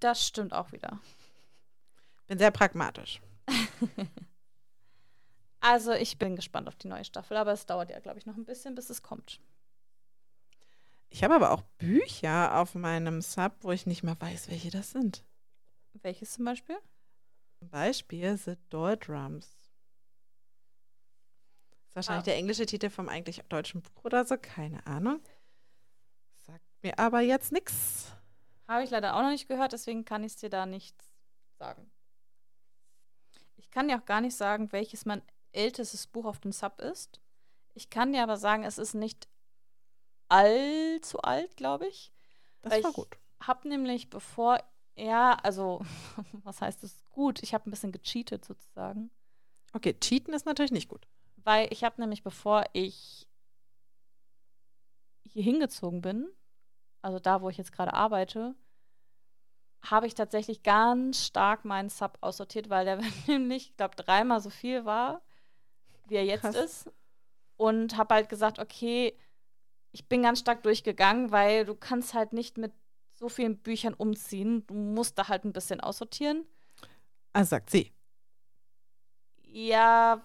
[0.00, 1.00] Das stimmt auch wieder.
[2.26, 3.20] Bin sehr pragmatisch.
[5.60, 8.36] Also ich bin gespannt auf die neue Staffel, aber es dauert ja, glaube ich, noch
[8.36, 9.40] ein bisschen, bis es kommt.
[11.10, 14.90] Ich habe aber auch Bücher auf meinem Sub, wo ich nicht mehr weiß, welche das
[14.90, 15.24] sind.
[16.02, 16.76] Welches zum Beispiel?
[17.58, 19.46] Zum Beispiel The Doldrums.
[21.86, 22.24] Ist wahrscheinlich Ah.
[22.30, 25.20] der englische Titel vom eigentlich deutschen Buch oder so, keine Ahnung.
[26.46, 28.12] Sagt mir aber jetzt nichts.
[28.68, 30.94] Habe ich leider auch noch nicht gehört, deswegen kann ich es dir da nicht
[31.58, 31.90] sagen.
[33.56, 37.20] Ich kann dir auch gar nicht sagen, welches mein ältestes Buch auf dem Sub ist.
[37.74, 39.26] Ich kann dir aber sagen, es ist nicht
[40.28, 42.12] allzu alt, glaube ich.
[42.62, 43.08] Das Weil war ich- gut.
[43.40, 44.58] Hab nämlich bevor
[44.96, 45.80] er, also,
[46.44, 47.42] was heißt es gut?
[47.42, 49.10] Ich habe ein bisschen gecheatet sozusagen.
[49.72, 51.06] Okay, cheaten ist natürlich nicht gut.
[51.36, 53.28] Weil ich habe nämlich, bevor ich
[55.24, 56.28] hier hingezogen bin,
[57.02, 58.54] also da, wo ich jetzt gerade arbeite,
[59.82, 64.50] habe ich tatsächlich ganz stark meinen Sub aussortiert, weil der nämlich, ich glaube, dreimal so
[64.50, 65.22] viel war,
[66.08, 66.56] wie er jetzt Krass.
[66.56, 66.90] ist.
[67.56, 69.16] Und habe halt gesagt, okay,
[69.98, 72.72] ich bin ganz stark durchgegangen, weil du kannst halt nicht mit
[73.16, 74.64] so vielen Büchern umziehen.
[74.68, 76.46] Du musst da halt ein bisschen aussortieren.
[77.32, 77.92] Also sagt sie.
[79.50, 80.22] Ja,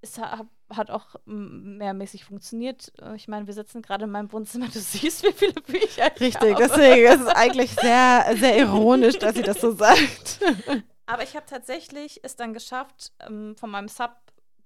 [0.00, 2.92] es ha- hat auch mehrmäßig funktioniert.
[3.00, 4.68] Äh, Ich meine, wir sitzen gerade in meinem Wohnzimmer.
[4.72, 6.68] Du siehst, wie viele Bücher ich Richtig, habe.
[6.68, 10.40] deswegen ist es eigentlich sehr, sehr ironisch, dass sie das so sagt.
[11.06, 14.12] Aber ich habe tatsächlich es dann geschafft, ähm, von meinem Sub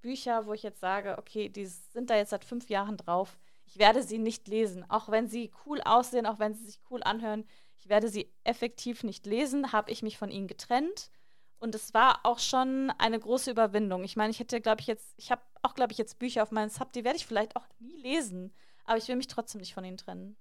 [0.00, 3.38] Bücher, wo ich jetzt sage, okay, die sind da jetzt seit fünf Jahren drauf.
[3.72, 7.02] Ich werde sie nicht lesen, auch wenn sie cool aussehen, auch wenn sie sich cool
[7.02, 7.46] anhören.
[7.78, 11.10] Ich werde sie effektiv nicht lesen, habe ich mich von ihnen getrennt.
[11.58, 14.04] Und es war auch schon eine große Überwindung.
[14.04, 16.50] Ich meine, ich hätte, glaube ich, jetzt, ich habe auch, glaube ich, jetzt Bücher auf
[16.50, 18.52] meinem Sub, die werde ich vielleicht auch nie lesen.
[18.84, 20.36] Aber ich will mich trotzdem nicht von ihnen trennen.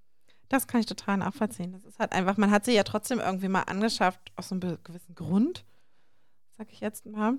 [0.49, 1.71] Das kann ich total nachvollziehen.
[1.71, 5.15] Das ist halt einfach, man hat sie ja trotzdem irgendwie mal angeschafft, aus einem gewissen
[5.15, 5.63] Grund,
[6.57, 7.37] sag ich jetzt mal.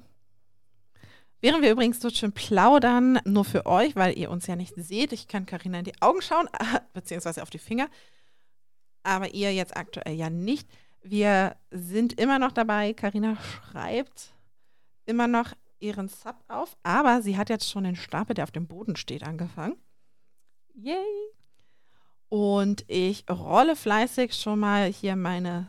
[1.42, 5.12] Während wir übrigens so schön plaudern, nur für euch, weil ihr uns ja nicht seht,
[5.12, 6.48] ich kann Karina in die Augen schauen,
[6.94, 7.88] beziehungsweise auf die Finger,
[9.02, 10.68] aber ihr jetzt aktuell ja nicht.
[11.02, 12.92] Wir sind immer noch dabei.
[12.92, 14.32] Karina schreibt
[15.04, 18.68] immer noch ihren Sub auf, aber sie hat jetzt schon den Stapel, der auf dem
[18.68, 19.74] Boden steht, angefangen.
[20.74, 20.94] Yay!
[22.28, 25.66] Und ich rolle fleißig schon mal hier meine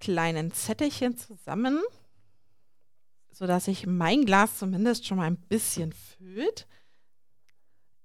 [0.00, 1.80] kleinen Zettelchen zusammen,
[3.32, 6.66] sodass sich mein Glas zumindest schon mal ein bisschen füllt.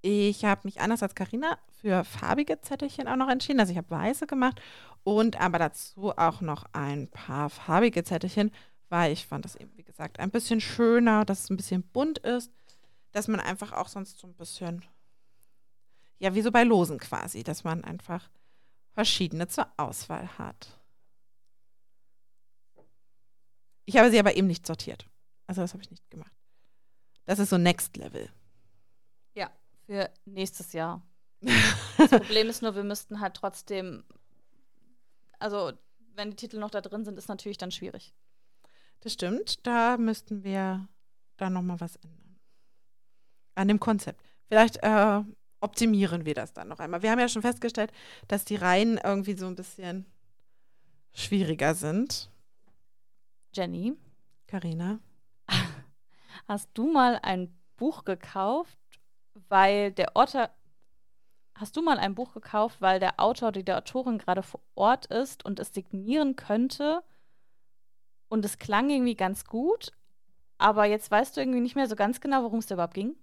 [0.02, 3.60] Ich habe mich anders als Karina für farbige Zettelchen auch noch entschieden.
[3.60, 4.60] Also ich habe weiße gemacht
[5.04, 8.52] und aber dazu auch noch ein paar farbige Zettelchen,
[8.88, 12.18] weil ich fand das eben, wie gesagt, ein bisschen schöner, dass es ein bisschen bunt
[12.18, 12.52] ist,
[13.12, 14.84] dass man einfach auch sonst so ein bisschen,
[16.18, 18.28] ja, wie so bei Losen quasi, dass man einfach
[18.92, 20.78] verschiedene zur Auswahl hat.
[23.84, 25.06] Ich habe sie aber eben nicht sortiert.
[25.46, 26.32] Also das habe ich nicht gemacht.
[27.24, 28.28] Das ist so Next Level.
[29.34, 29.50] Ja,
[29.86, 31.02] für nächstes Jahr.
[31.98, 34.04] Das Problem ist nur, wir müssten halt trotzdem,
[35.38, 35.72] also
[36.14, 38.12] wenn die Titel noch da drin sind, ist natürlich dann schwierig.
[39.00, 40.88] Das stimmt, da müssten wir
[41.38, 42.38] dann nochmal was ändern.
[43.54, 44.22] An dem Konzept.
[44.48, 45.22] Vielleicht äh,
[45.60, 47.02] optimieren wir das dann noch einmal.
[47.02, 47.92] Wir haben ja schon festgestellt,
[48.28, 50.06] dass die Reihen irgendwie so ein bisschen
[51.14, 52.30] schwieriger sind.
[53.54, 53.94] Jenny.
[54.46, 55.00] Karina.
[56.48, 58.78] Hast du mal ein Buch gekauft,
[59.48, 60.50] weil der Autor.
[61.54, 65.06] Hast du mal ein Buch gekauft, weil der Autor oder die Autorin gerade vor Ort
[65.06, 67.02] ist und es signieren könnte?
[68.28, 69.92] Und es klang irgendwie ganz gut,
[70.58, 73.16] aber jetzt weißt du irgendwie nicht mehr so ganz genau, worum es überhaupt ging?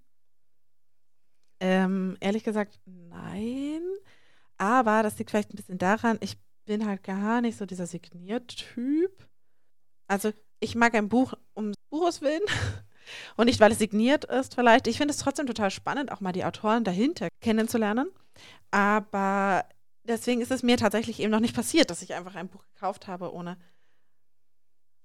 [1.60, 3.82] Ähm, ehrlich gesagt, nein.
[4.58, 9.28] Aber das liegt vielleicht ein bisschen daran, ich bin halt gar nicht so dieser Signiertyp.
[10.08, 10.32] Also
[10.64, 12.42] ich mag ein Buch um Buches willen
[13.36, 14.88] und nicht, weil es signiert ist vielleicht.
[14.88, 18.10] Ich finde es trotzdem total spannend, auch mal die Autoren dahinter kennenzulernen.
[18.72, 19.66] Aber
[20.04, 23.08] deswegen ist es mir tatsächlich eben noch nicht passiert, dass ich einfach ein Buch gekauft
[23.08, 23.58] habe, ohne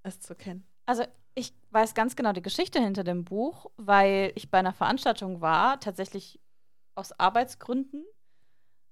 [0.04, 0.66] es zu kennen.
[0.86, 5.40] Also ich weiß ganz genau die Geschichte hinter dem Buch, weil ich bei einer Veranstaltung
[5.40, 6.40] war, tatsächlich
[6.94, 8.04] aus Arbeitsgründen.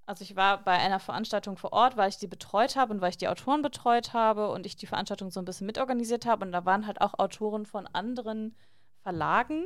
[0.07, 3.11] Also ich war bei einer Veranstaltung vor Ort, weil ich die betreut habe und weil
[3.11, 6.47] ich die Autoren betreut habe und ich die Veranstaltung so ein bisschen mitorganisiert habe.
[6.47, 8.57] Und da waren halt auch Autoren von anderen
[9.03, 9.65] Verlagen.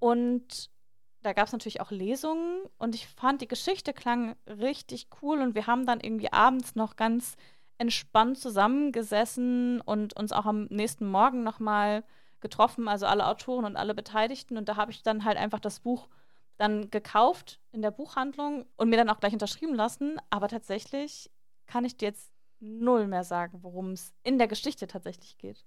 [0.00, 0.68] Und
[1.22, 5.54] da gab es natürlich auch Lesungen und ich fand, die Geschichte klang richtig cool und
[5.54, 7.36] wir haben dann irgendwie abends noch ganz
[7.78, 12.04] entspannt zusammengesessen und uns auch am nächsten Morgen nochmal
[12.40, 14.58] getroffen, also alle Autoren und alle Beteiligten.
[14.58, 16.08] Und da habe ich dann halt einfach das Buch
[16.56, 20.18] dann gekauft in der Buchhandlung und mir dann auch gleich unterschrieben lassen.
[20.30, 21.30] Aber tatsächlich
[21.66, 25.64] kann ich dir jetzt null mehr sagen, worum es in der Geschichte tatsächlich geht.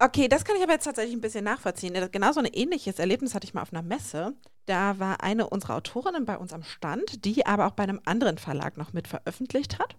[0.00, 1.94] Okay, das kann ich aber jetzt tatsächlich ein bisschen nachvollziehen.
[2.10, 4.34] Genau so ein ähnliches Erlebnis hatte ich mal auf einer Messe.
[4.66, 8.38] Da war eine unserer Autorinnen bei uns am Stand, die aber auch bei einem anderen
[8.38, 9.96] Verlag noch mit veröffentlicht hat.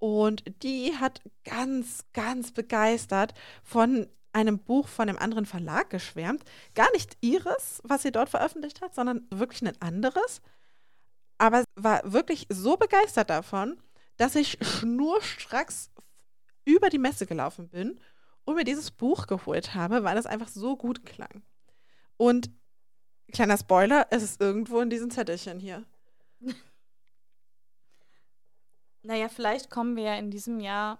[0.00, 6.44] Und die hat ganz, ganz begeistert von einem Buch von einem anderen Verlag geschwärmt.
[6.74, 10.40] Gar nicht ihres, was sie dort veröffentlicht hat, sondern wirklich ein anderes.
[11.38, 13.80] Aber war wirklich so begeistert davon,
[14.16, 15.90] dass ich schnurstracks
[16.64, 18.00] über die Messe gelaufen bin
[18.44, 21.42] und mir dieses Buch geholt habe, weil es einfach so gut klang.
[22.16, 22.50] Und
[23.32, 25.84] kleiner Spoiler, es ist irgendwo in diesen Zettelchen hier.
[29.02, 30.98] Naja, vielleicht kommen wir ja in diesem Jahr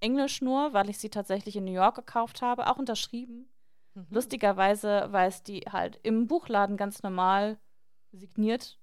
[0.00, 3.49] Englisch nur, weil ich sie tatsächlich in New York gekauft habe, auch unterschrieben.
[3.94, 4.06] Mhm.
[4.10, 7.58] Lustigerweise, weil es die halt im Buchladen ganz normal
[8.12, 8.78] signiert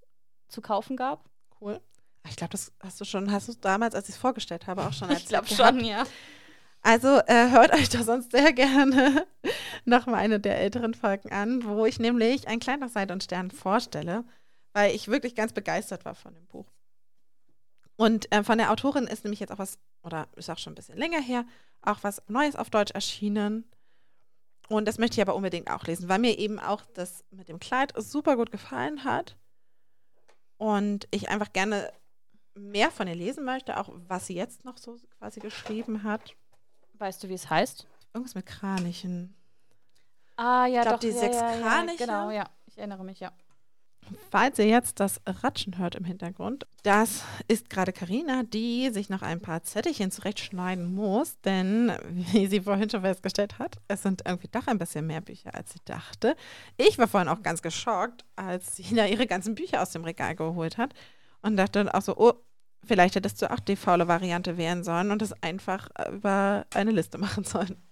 [0.47, 1.29] zu kaufen gab.
[1.59, 1.79] Cool.
[2.23, 4.85] Ah, Ich glaube, das hast du schon, hast du damals, als ich es vorgestellt habe,
[4.85, 6.03] auch schon Ich glaube erzählt schon, ja.
[6.81, 9.25] Also äh, hört euch doch sonst sehr gerne
[9.85, 13.51] noch mal eine der älteren Folgen an, wo ich nämlich ein kleiner Seid und Stern
[13.51, 14.23] vorstelle,
[14.73, 16.67] weil ich wirklich ganz begeistert war von dem Buch.
[17.95, 20.75] Und äh, von der Autorin ist nämlich jetzt auch was, oder ist auch schon ein
[20.75, 21.45] bisschen länger her,
[21.81, 23.65] auch was Neues auf Deutsch erschienen.
[24.69, 27.59] Und das möchte ich aber unbedingt auch lesen, weil mir eben auch das mit dem
[27.59, 29.37] Kleid super gut gefallen hat.
[30.57, 31.91] Und ich einfach gerne
[32.55, 36.35] mehr von ihr lesen möchte, auch was sie jetzt noch so quasi geschrieben hat.
[36.93, 37.87] Weißt du, wie es heißt?
[38.13, 39.35] Irgendwas mit Kranichen.
[40.35, 40.99] Ah, ja, Ich glaub, doch.
[40.99, 42.05] die ja, sechs ja, ja, Kraniche.
[42.05, 42.49] Genau, ja.
[42.65, 43.31] Ich erinnere mich, ja.
[44.29, 49.21] Falls ihr jetzt das Ratschen hört im Hintergrund, das ist gerade Karina, die sich noch
[49.21, 54.49] ein paar Zettelchen zurechtschneiden muss, denn wie sie vorhin schon festgestellt hat, es sind irgendwie
[54.49, 56.35] doch ein bisschen mehr Bücher, als sie dachte.
[56.77, 60.35] Ich war vorhin auch ganz geschockt, als sie da ihre ganzen Bücher aus dem Regal
[60.35, 60.93] geholt hat
[61.41, 62.33] und dachte dann auch so, oh,
[62.85, 67.17] vielleicht hättest du auch die faule Variante wählen sollen und das einfach über eine Liste
[67.17, 67.86] machen sollen.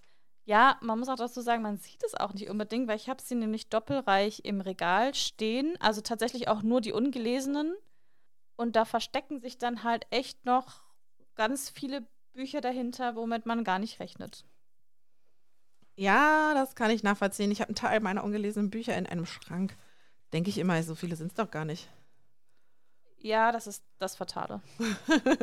[0.46, 3.22] Ja, man muss auch dazu sagen, man sieht es auch nicht unbedingt, weil ich habe
[3.22, 7.76] sie nämlich doppelreich im Regal stehen, also tatsächlich auch nur die ungelesenen.
[8.56, 10.84] Und da verstecken sich dann halt echt noch
[11.34, 14.46] ganz viele Bücher dahinter, womit man gar nicht rechnet.
[15.96, 17.52] Ja, das kann ich nachvollziehen.
[17.52, 19.76] Ich habe einen Teil meiner ungelesenen Bücher in einem Schrank.
[20.32, 21.90] Denke ich immer, so viele sind es doch gar nicht.
[23.18, 24.62] Ja, das ist das Fatale.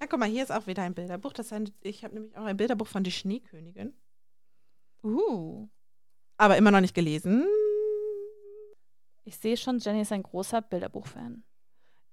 [0.00, 1.32] Ja, guck mal, hier ist auch wieder ein Bilderbuch.
[1.32, 3.94] Das ein, ich habe nämlich auch ein Bilderbuch von Die Schneekönigin.
[5.02, 5.68] Uh.
[6.36, 7.46] Aber immer noch nicht gelesen.
[9.24, 11.42] Ich sehe schon, Jenny ist ein großer Bilderbuch-Fan.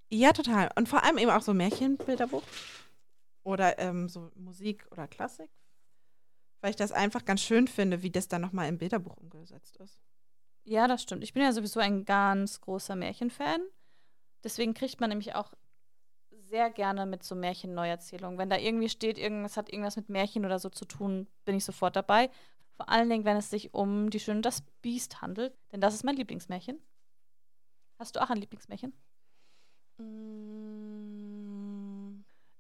[0.10, 0.70] Ja, total.
[0.76, 2.44] Und vor allem eben auch so Märchenbilderbuch.
[3.44, 5.52] Oder ähm, so Musik oder Klassik.
[6.62, 10.02] Weil ich das einfach ganz schön finde, wie das dann nochmal im Bilderbuch umgesetzt ist.
[10.64, 11.24] Ja, das stimmt.
[11.24, 13.62] Ich bin ja sowieso ein ganz großer Märchenfan.
[14.44, 15.54] Deswegen kriegt man nämlich auch
[16.56, 18.38] sehr gerne mit so Märchen-Neuerzählungen.
[18.38, 21.66] Wenn da irgendwie steht, irgendwas hat irgendwas mit Märchen oder so zu tun, bin ich
[21.66, 22.30] sofort dabei.
[22.78, 25.54] Vor allen Dingen, wenn es sich um Die Schöne das Biest handelt.
[25.74, 26.82] Denn das ist mein Lieblingsmärchen.
[28.00, 28.94] Hast du auch ein Lieblingsmärchen?
[29.98, 31.26] Mm,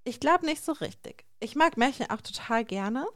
[0.03, 1.25] Ich glaube nicht so richtig.
[1.39, 3.07] Ich mag Märchen auch total gerne.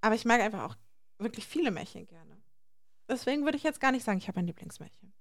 [0.00, 0.74] Aber ich mag einfach auch
[1.18, 2.42] wirklich viele Märchen gerne.
[3.08, 5.12] Deswegen würde ich jetzt gar nicht sagen, ich habe ein Lieblingsmärchen.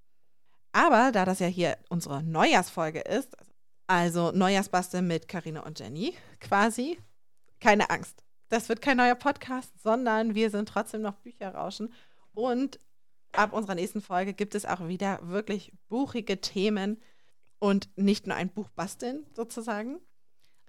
[0.71, 3.36] Aber da das ja hier unsere Neujahrsfolge ist,
[3.88, 6.97] also Neujahrsbasteln mit Karina und Jenny quasi,
[7.60, 8.23] keine Angst.
[8.49, 11.93] Das wird kein neuer Podcast, sondern wir sind trotzdem noch Bücherrauschen.
[12.34, 12.79] Und
[13.31, 17.01] ab unserer nächsten Folge gibt es auch wieder wirklich buchige Themen
[17.60, 19.99] und nicht nur ein Buch basteln sozusagen.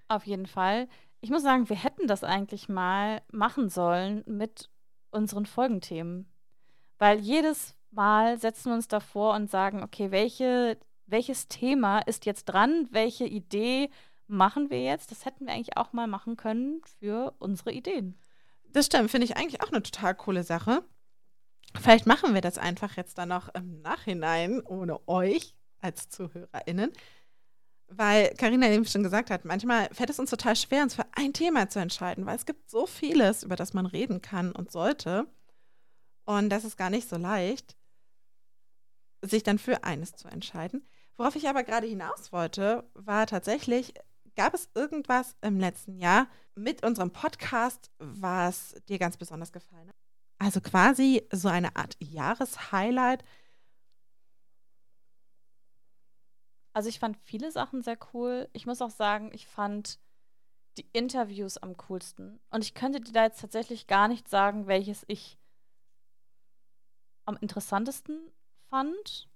[0.07, 0.87] Auf jeden Fall.
[1.21, 4.69] Ich muss sagen, wir hätten das eigentlich mal machen sollen mit
[5.11, 6.29] unseren Folgenthemen.
[6.99, 12.45] Weil jedes Mal setzen wir uns davor und sagen, okay, welche, welches Thema ist jetzt
[12.45, 12.87] dran?
[12.89, 13.89] Welche Idee
[14.27, 15.11] machen wir jetzt?
[15.11, 18.17] Das hätten wir eigentlich auch mal machen können für unsere Ideen.
[18.71, 20.83] Das stimmt, finde ich eigentlich auch eine total coole Sache.
[21.79, 26.91] Vielleicht machen wir das einfach jetzt dann noch im Nachhinein ohne euch als ZuhörerInnen.
[27.87, 31.33] Weil Karina eben schon gesagt hat, manchmal fällt es uns total schwer, uns für ein
[31.33, 35.27] Thema zu entscheiden, weil es gibt so vieles, über das man reden kann und sollte.
[36.25, 37.75] Und das ist gar nicht so leicht,
[39.23, 40.87] sich dann für eines zu entscheiden.
[41.17, 43.93] Worauf ich aber gerade hinaus wollte, war tatsächlich,
[44.35, 49.95] gab es irgendwas im letzten Jahr mit unserem Podcast, was dir ganz besonders gefallen hat?
[50.39, 53.23] Also quasi so eine Art Jahreshighlight.
[56.73, 58.49] Also ich fand viele Sachen sehr cool.
[58.51, 59.99] Ich muss auch sagen, ich fand
[60.77, 62.39] die Interviews am coolsten.
[62.49, 65.37] Und ich könnte dir da jetzt tatsächlich gar nicht sagen, welches ich
[67.25, 68.19] am interessantesten
[68.73, 69.29] fand,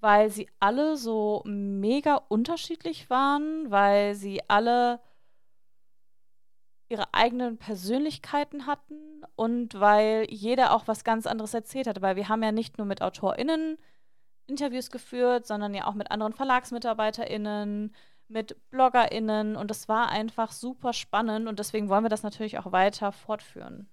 [0.00, 5.00] weil sie alle so mega unterschiedlich waren, weil sie alle
[6.88, 12.02] ihre eigenen Persönlichkeiten hatten und weil jeder auch was ganz anderes erzählt hat.
[12.02, 13.78] Weil wir haben ja nicht nur mit AutorInnen
[14.46, 17.94] Interviews geführt, sondern ja auch mit anderen VerlagsmitarbeiterInnen,
[18.28, 22.70] mit BloggerInnen und das war einfach super spannend und deswegen wollen wir das natürlich auch
[22.70, 23.88] weiter fortführen.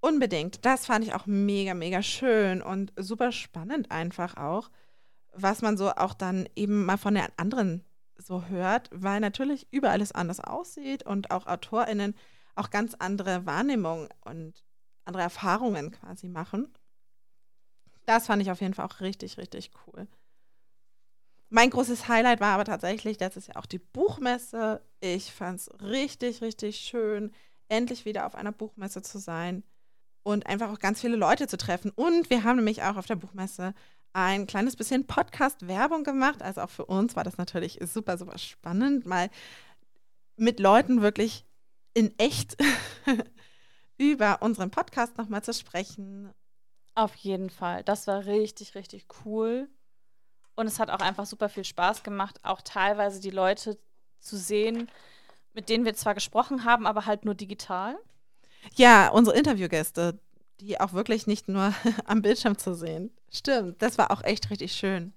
[0.00, 0.64] Unbedingt.
[0.64, 4.70] Das fand ich auch mega, mega schön und super spannend einfach auch,
[5.32, 7.84] was man so auch dann eben mal von den anderen
[8.16, 12.14] so hört, weil natürlich überall es anders aussieht und auch AutorInnen
[12.54, 14.64] auch ganz andere Wahrnehmungen und
[15.04, 16.72] andere Erfahrungen quasi machen.
[18.06, 20.08] Das fand ich auf jeden Fall auch richtig, richtig cool.
[21.50, 24.82] Mein großes Highlight war aber tatsächlich, das ist ja auch die Buchmesse.
[25.00, 27.32] Ich fand es richtig, richtig schön,
[27.68, 29.62] endlich wieder auf einer Buchmesse zu sein
[30.28, 31.90] und einfach auch ganz viele Leute zu treffen.
[31.90, 33.72] Und wir haben nämlich auch auf der Buchmesse
[34.12, 36.42] ein kleines bisschen Podcast-Werbung gemacht.
[36.42, 39.30] Also auch für uns war das natürlich super, super spannend, mal
[40.36, 41.46] mit Leuten wirklich
[41.94, 42.58] in echt
[43.96, 46.30] über unseren Podcast nochmal zu sprechen.
[46.94, 47.82] Auf jeden Fall.
[47.84, 49.66] Das war richtig, richtig cool.
[50.56, 53.78] Und es hat auch einfach super viel Spaß gemacht, auch teilweise die Leute
[54.20, 54.90] zu sehen,
[55.54, 57.96] mit denen wir zwar gesprochen haben, aber halt nur digital.
[58.74, 60.18] Ja, unsere Interviewgäste,
[60.60, 61.72] die auch wirklich nicht nur
[62.04, 63.10] am Bildschirm zu sehen.
[63.32, 65.12] Stimmt, das war auch echt richtig schön.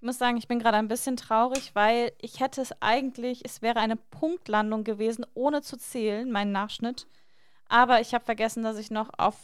[0.00, 3.60] Ich muss sagen, ich bin gerade ein bisschen traurig, weil ich hätte es eigentlich, es
[3.60, 7.06] wäre eine Punktlandung gewesen, ohne zu zählen, mein Nachschnitt.
[7.68, 9.36] Aber ich habe vergessen, dass ich noch auf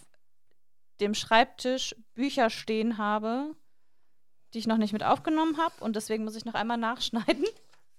[1.01, 3.55] dem Schreibtisch Bücher stehen habe,
[4.55, 5.75] die ich noch nicht mit aufgenommen habe.
[5.81, 7.45] Und deswegen muss ich noch einmal nachschneiden.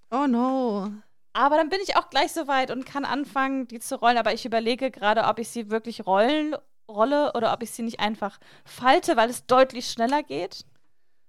[0.09, 0.91] Oh no.
[1.37, 4.17] Aber dann bin ich auch gleich so weit und kann anfangen, die zu rollen.
[4.17, 6.55] Aber ich überlege gerade, ob ich sie wirklich rollen,
[6.89, 10.65] rolle oder ob ich sie nicht einfach falte, weil es deutlich schneller geht.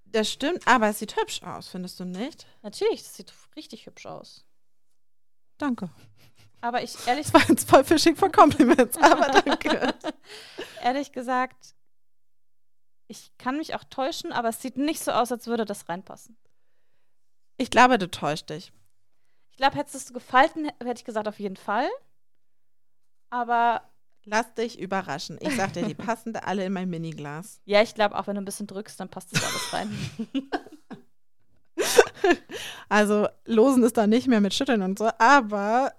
[0.05, 2.47] Das stimmt, aber es sieht hübsch aus, findest du nicht?
[2.63, 4.45] Natürlich, es sieht richtig hübsch aus.
[5.59, 5.91] Danke.
[6.61, 7.27] Aber ich ehrlich.
[7.27, 9.93] Das war jetzt voll Fishing for Compliments, aber danke.
[10.81, 11.75] ehrlich gesagt,
[13.07, 16.35] ich kann mich auch täuschen, aber es sieht nicht so aus, als würde das reinpassen.
[17.57, 18.71] Ich glaube, du täuscht dich
[19.59, 21.87] glaube, hättest du gefalten, hätte ich gesagt, auf jeden Fall.
[23.29, 23.83] Aber.
[24.25, 25.37] Lass dich überraschen.
[25.41, 27.61] Ich sag dir, die passen da alle in mein Miniglas.
[27.65, 30.41] Ja, ich glaube, auch wenn du ein bisschen drückst, dann passt das alles rein.
[32.89, 35.93] also, losen ist da nicht mehr mit Schütteln und so, aber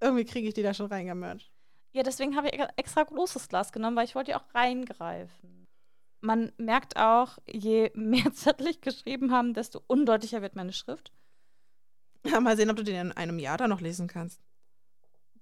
[0.00, 1.50] irgendwie kriege ich die da schon reingemercht.
[1.92, 5.66] Ja, deswegen habe ich extra großes Glas genommen, weil ich wollte ja auch reingreifen.
[6.20, 11.12] Man merkt auch, je mehr Zettel ich geschrieben haben, desto undeutlicher wird meine Schrift.
[12.24, 14.40] Ja, mal sehen, ob du den in einem Jahr da noch lesen kannst.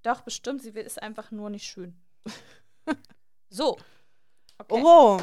[0.03, 0.63] Doch, bestimmt.
[0.63, 1.97] Sie ist einfach nur nicht schön.
[3.51, 3.77] so.
[4.59, 4.83] Okay.
[4.85, 5.21] Oh.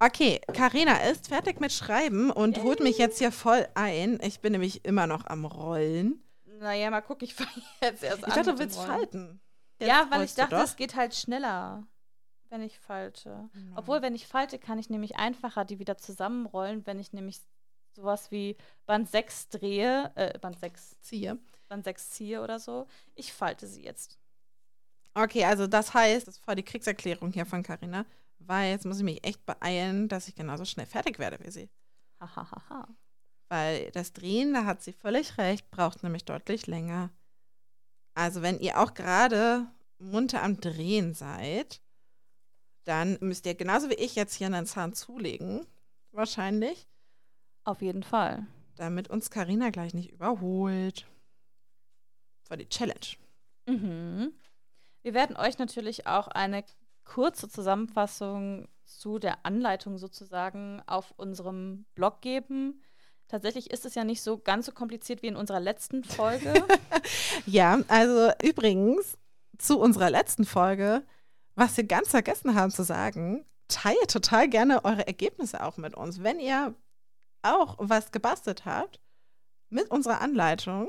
[0.00, 2.64] Okay, Karina ist fertig mit Schreiben und Yay.
[2.64, 4.20] holt mich jetzt hier voll ein.
[4.22, 6.22] Ich bin nämlich immer noch am Rollen.
[6.44, 7.50] Naja, mal gucken, ich fange
[7.82, 8.28] jetzt erst ich an.
[8.28, 9.40] Ich dachte, du willst falten.
[9.80, 11.86] Jetzt ja, weil ich dachte, es geht halt schneller,
[12.48, 13.48] wenn ich falte.
[13.54, 13.76] No.
[13.76, 17.40] Obwohl, wenn ich falte, kann ich nämlich einfacher die wieder zusammenrollen, wenn ich nämlich
[17.92, 21.38] sowas wie Band 6 drehe, äh, Band 6 ziehe.
[21.68, 22.86] Band 6 ziehe oder so.
[23.14, 24.18] Ich falte sie jetzt.
[25.14, 28.06] Okay, also das heißt, das voll die Kriegserklärung hier von Carina,
[28.38, 31.70] weil jetzt muss ich mich echt beeilen, dass ich genauso schnell fertig werde wie sie.
[32.20, 32.88] Hahaha.
[33.48, 37.10] weil das Drehen, da hat sie völlig recht, braucht nämlich deutlich länger.
[38.14, 39.66] Also wenn ihr auch gerade
[39.98, 41.80] munter am Drehen seid,
[42.84, 45.66] dann müsst ihr genauso wie ich jetzt hier einen Zahn zulegen,
[46.12, 46.86] wahrscheinlich.
[47.68, 48.46] Auf jeden Fall.
[48.76, 51.06] Damit uns Karina gleich nicht überholt.
[52.40, 53.18] Das war die Challenge.
[53.66, 54.32] Mhm.
[55.02, 56.64] Wir werden euch natürlich auch eine
[57.04, 62.80] kurze Zusammenfassung zu der Anleitung sozusagen auf unserem Blog geben.
[63.26, 66.54] Tatsächlich ist es ja nicht so ganz so kompliziert wie in unserer letzten Folge.
[67.44, 69.18] ja, also übrigens
[69.58, 71.02] zu unserer letzten Folge,
[71.54, 76.22] was wir ganz vergessen haben zu sagen, teilt total gerne eure Ergebnisse auch mit uns.
[76.22, 76.74] Wenn ihr
[77.42, 79.00] auch was gebastelt habt
[79.70, 80.88] mit unserer Anleitung,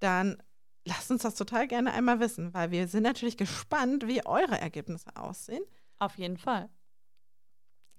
[0.00, 0.42] dann
[0.84, 5.10] lasst uns das total gerne einmal wissen, weil wir sind natürlich gespannt, wie eure Ergebnisse
[5.16, 5.64] aussehen.
[5.98, 6.68] Auf jeden Fall.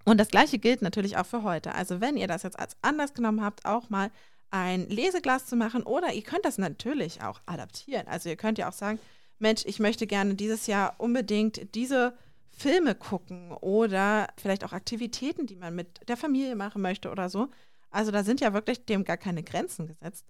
[0.05, 1.73] Und das gleiche gilt natürlich auch für heute.
[1.73, 4.11] Also wenn ihr das jetzt als Anlass genommen habt, auch mal
[4.51, 8.07] ein Leseglas zu machen oder ihr könnt das natürlich auch adaptieren.
[8.07, 8.99] Also ihr könnt ja auch sagen,
[9.39, 12.15] Mensch, ich möchte gerne dieses Jahr unbedingt diese
[12.51, 17.49] Filme gucken oder vielleicht auch Aktivitäten, die man mit der Familie machen möchte oder so.
[17.89, 20.25] Also da sind ja wirklich dem gar keine Grenzen gesetzt.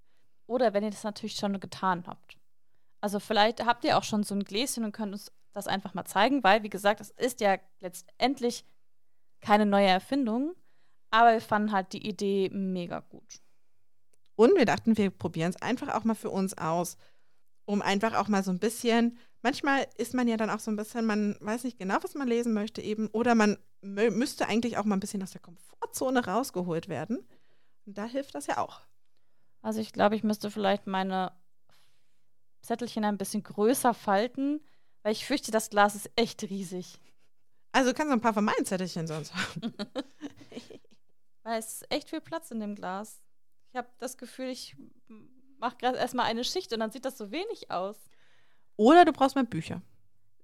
[0.47, 2.38] Oder wenn ihr das natürlich schon getan habt.
[3.01, 6.06] Also vielleicht habt ihr auch schon so ein Gläschen und könnt uns das einfach mal
[6.06, 8.66] zeigen, weil, wie gesagt, es ist ja letztendlich
[9.41, 10.53] keine neue Erfindung,
[11.12, 13.41] aber wir fanden halt die Idee mega gut.
[14.36, 16.97] Und wir dachten, wir probieren es einfach auch mal für uns aus.
[17.66, 20.76] um einfach auch mal so ein bisschen, manchmal ist man ja dann auch so ein
[20.76, 24.86] bisschen, man weiß nicht genau, was man lesen möchte eben, oder man müsste eigentlich auch
[24.86, 27.28] mal ein bisschen aus der Komfortzone rausgeholt werden.
[27.86, 28.81] Und da hilft das ja auch.
[29.61, 31.31] Also ich glaube, ich müsste vielleicht meine
[32.61, 34.61] Zettelchen ein bisschen größer falten,
[35.03, 36.99] weil ich fürchte, das Glas ist echt riesig.
[37.71, 39.73] Also du kannst ein paar von meinen Zettelchen sonst haben.
[41.43, 43.21] weil es ist echt viel Platz in dem Glas.
[43.71, 44.75] Ich habe das Gefühl, ich
[45.59, 47.97] mache gerade erstmal eine Schicht und dann sieht das so wenig aus.
[48.77, 49.81] Oder du brauchst mehr Bücher.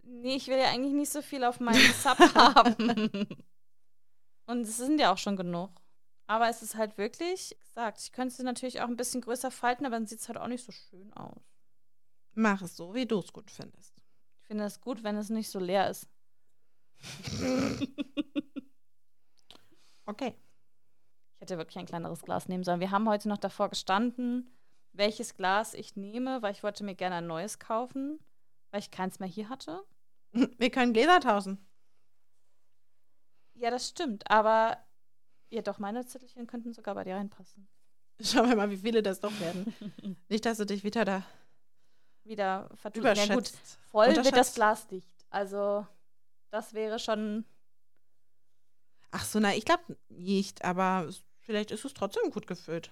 [0.04, 3.28] Nee, ich will ja eigentlich nicht so viel auf meinem Sub haben.
[4.46, 5.81] Und es sind ja auch schon genug.
[6.32, 9.86] Aber es ist halt wirklich, gesagt, ich könnte sie natürlich auch ein bisschen größer falten,
[9.86, 11.42] aber dann sieht es halt auch nicht so schön aus.
[12.36, 13.94] Mach es so, wie du es gut findest.
[14.40, 16.08] Ich finde es gut, wenn es nicht so leer ist.
[20.06, 20.34] okay.
[21.34, 22.80] Ich hätte wirklich ein kleineres Glas nehmen sollen.
[22.80, 24.50] Wir haben heute noch davor gestanden,
[24.94, 28.22] welches Glas ich nehme, weil ich wollte mir gerne ein neues kaufen,
[28.70, 29.84] weil ich keins mehr hier hatte.
[30.32, 31.58] Wir können Gläser tauschen.
[33.54, 34.78] Ja, das stimmt, aber
[35.52, 37.68] ja doch, meine Zettelchen könnten sogar bei dir reinpassen.
[38.22, 39.74] Schauen wir mal, wie viele das doch werden.
[40.30, 41.24] Nicht, dass du dich wieder da
[42.24, 43.18] wieder vertust.
[43.18, 43.52] Ja, gut,
[43.90, 45.26] voll wird das Glas dicht.
[45.32, 45.88] Also,
[46.52, 47.46] das wäre schon.
[49.10, 52.92] Ach so, na, ich glaube nicht, aber vielleicht ist es trotzdem gut gefüllt.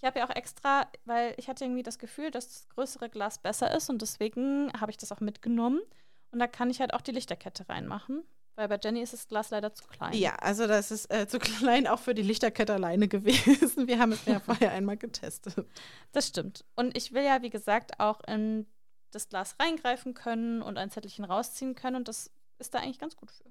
[0.00, 3.38] Ich habe ja auch extra, weil ich hatte irgendwie das Gefühl, dass das größere Glas
[3.38, 5.82] besser ist und deswegen habe ich das auch mitgenommen.
[6.30, 8.24] Und da kann ich halt auch die Lichterkette reinmachen,
[8.56, 10.12] weil bei Jenny ist das Glas leider zu klein.
[10.12, 13.86] Ja, also das ist äh, zu klein auch für die Lichterkette alleine gewesen.
[13.86, 15.66] Wir haben es ja vorher einmal getestet.
[16.12, 16.64] Das stimmt.
[16.76, 18.66] Und ich will ja, wie gesagt, auch in
[19.10, 23.16] das Glas reingreifen können und ein Zettelchen rausziehen können und das ist da eigentlich ganz
[23.16, 23.44] gut für.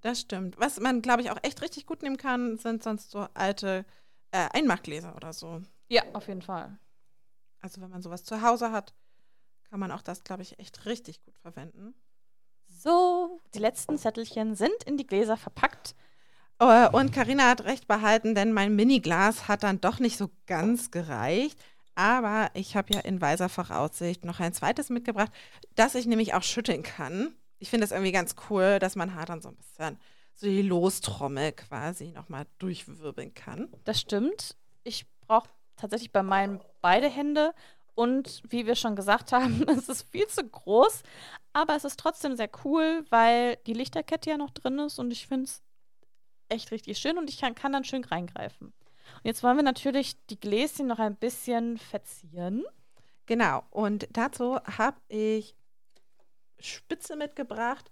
[0.00, 0.58] Das stimmt.
[0.58, 3.84] Was man, glaube ich, auch echt richtig gut nehmen kann, sind sonst so alte
[4.30, 5.60] äh, Einmachgläser oder so.
[5.88, 6.78] Ja, auf jeden Fall.
[7.60, 8.94] Also wenn man sowas zu Hause hat,
[9.68, 11.94] kann man auch das, glaube ich, echt richtig gut verwenden.
[12.82, 15.94] So, die letzten Zettelchen sind in die Gläser verpackt.
[16.62, 20.90] Uh, und Karina hat recht behalten, denn mein Miniglas hat dann doch nicht so ganz
[20.90, 21.58] gereicht.
[21.94, 25.30] Aber ich habe ja in weiser Voraussicht noch ein zweites mitgebracht,
[25.74, 27.34] das ich nämlich auch schütteln kann.
[27.58, 29.98] Ich finde das irgendwie ganz cool, dass man halt dann so ein bisschen
[30.34, 33.68] so die Lostrommel quasi nochmal durchwirbeln kann.
[33.84, 34.56] Das stimmt.
[34.84, 37.52] Ich brauche tatsächlich bei meinen beide Hände
[37.94, 41.02] und wie wir schon gesagt haben, es ist viel zu groß,
[41.52, 45.26] aber es ist trotzdem sehr cool, weil die Lichterkette ja noch drin ist und ich
[45.26, 45.62] finde es
[46.48, 48.68] echt richtig schön und ich kann, kann dann schön reingreifen.
[48.68, 52.64] Und jetzt wollen wir natürlich die Gläschen noch ein bisschen verzieren.
[53.26, 55.56] Genau, und dazu habe ich
[56.58, 57.90] Spitze mitgebracht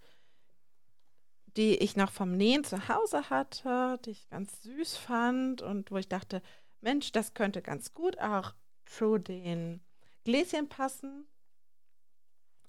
[1.59, 5.97] die ich noch vom Nähen zu Hause hatte, die ich ganz süß fand und wo
[5.97, 6.41] ich dachte,
[6.81, 8.55] Mensch, das könnte ganz gut auch
[8.87, 9.81] zu den
[10.29, 11.27] Gläschen passen.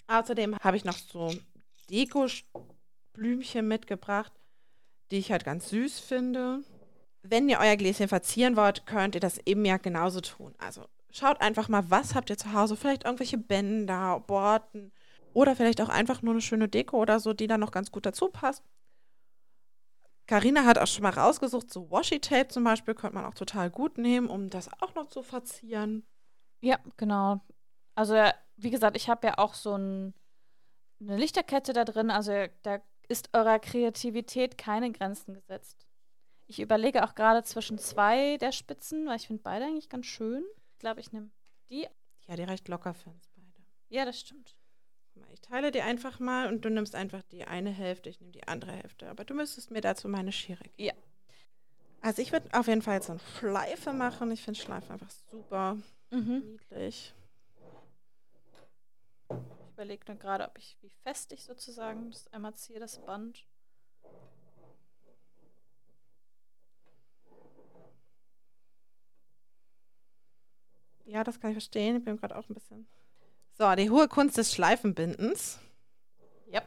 [0.08, 1.30] Außerdem habe ich noch so
[1.90, 4.32] Deko-Blümchen mitgebracht,
[5.12, 6.64] die ich halt ganz süß finde.
[7.22, 10.56] Wenn ihr euer Gläschen verzieren wollt, könnt ihr das eben ja genauso tun.
[10.58, 12.78] Also schaut einfach mal, was habt ihr zu Hause?
[12.78, 14.94] Vielleicht irgendwelche Bänder, Borten
[15.34, 18.06] oder vielleicht auch einfach nur eine schöne Deko oder so, die dann noch ganz gut
[18.06, 18.64] dazu passt.
[20.28, 23.98] Carina hat auch schon mal rausgesucht, so Washi-Tape zum Beispiel könnte man auch total gut
[23.98, 26.06] nehmen, um das auch noch zu verzieren.
[26.62, 27.42] Ja, genau.
[27.96, 28.16] Also,
[28.58, 30.14] wie gesagt, ich habe ja auch so ein,
[31.00, 32.12] eine Lichterkette da drin.
[32.12, 35.86] Also, da ist eurer Kreativität keine Grenzen gesetzt.
[36.46, 40.44] Ich überlege auch gerade zwischen zwei der Spitzen, weil ich finde beide eigentlich ganz schön.
[40.74, 41.30] Ich glaube, ich nehme
[41.70, 41.88] die.
[42.28, 43.64] Ja, die reicht locker für uns beide.
[43.90, 44.56] Ja, das stimmt
[45.34, 48.48] ich teile dir einfach mal und du nimmst einfach die eine Hälfte, ich nehme die
[48.48, 49.10] andere Hälfte.
[49.10, 50.76] Aber du müsstest mir dazu meine Schere geben.
[50.78, 50.94] Ja.
[52.02, 54.32] Also ich würde auf jeden Fall jetzt so eine Schleife machen.
[54.32, 55.78] Ich finde Schleife einfach super
[56.12, 56.40] mhm.
[56.52, 57.14] niedlich.
[59.30, 63.46] Ich überlege nur gerade, ob ich, wie fest ich sozusagen das einmal ziehe, das Band.
[71.06, 71.98] Ja, das kann ich verstehen.
[71.98, 72.88] Ich bin gerade auch ein bisschen
[73.60, 75.60] so, die hohe Kunst des Schleifenbindens.
[76.48, 76.62] Ja.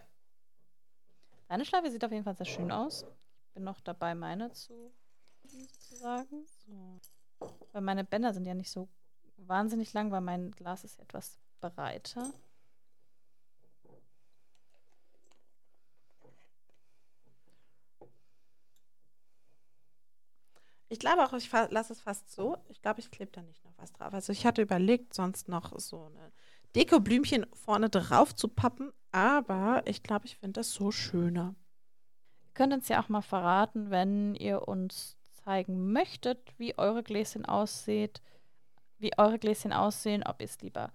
[1.49, 3.07] Deine Schleife sieht auf jeden Fall sehr schön aus.
[3.47, 4.93] Ich bin noch dabei, meine zu
[5.45, 6.45] sozusagen.
[6.67, 7.01] So.
[7.73, 8.91] Weil meine Bänder sind ja nicht so
[9.49, 12.33] wahnsinnig lang, weil mein Glas ist etwas breiter.
[20.93, 22.59] Ich glaube auch, ich lasse es fast so.
[22.69, 24.13] Ich glaube, ich klebe da nicht noch was drauf.
[24.13, 26.33] Also ich hatte überlegt, sonst noch so eine
[26.75, 31.55] Dekoblümchen vorne drauf zu pappen, aber ich glaube, ich finde das so schöner.
[32.45, 37.47] Ihr könnt uns ja auch mal verraten, wenn ihr uns zeigen möchtet, wie eure Gläschen
[37.47, 38.21] aussieht,
[39.03, 40.93] wie eure Gläschen aussehen, ob ihr es lieber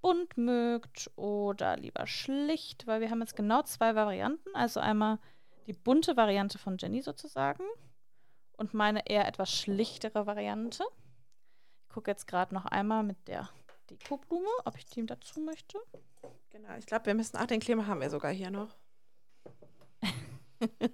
[0.00, 4.54] bunt mögt oder lieber schlicht, weil wir haben jetzt genau zwei Varianten.
[4.54, 5.18] Also einmal
[5.66, 7.64] die bunte Variante von Jenny sozusagen
[8.56, 10.84] und meine eher etwas schlichtere Variante.
[11.82, 13.48] Ich gucke jetzt gerade noch einmal mit der
[13.90, 15.78] Dekoblume, ob ich die dazu möchte.
[16.50, 18.76] Genau, ich glaube, wir müssen, ach, den Kleber haben wir sogar hier noch.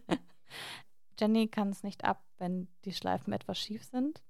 [1.19, 4.23] Jenny kann es nicht ab, wenn die Schleifen etwas schief sind.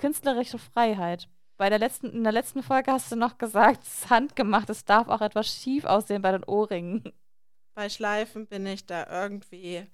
[0.00, 1.28] Künstlerische Freiheit.
[1.58, 4.86] Bei der letzten, in der letzten Folge hast du noch gesagt, es ist handgemacht, es
[4.86, 7.12] darf auch etwas schief aussehen bei den Ohrringen.
[7.74, 9.86] Bei Schleifen bin ich da irgendwie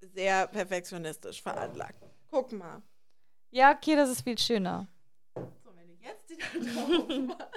[0.00, 2.02] sehr perfektionistisch veranlagt.
[2.30, 2.82] Guck mal.
[3.50, 4.88] Ja, okay, das ist viel schöner.
[5.36, 7.38] So, wenn du jetzt die da drauf.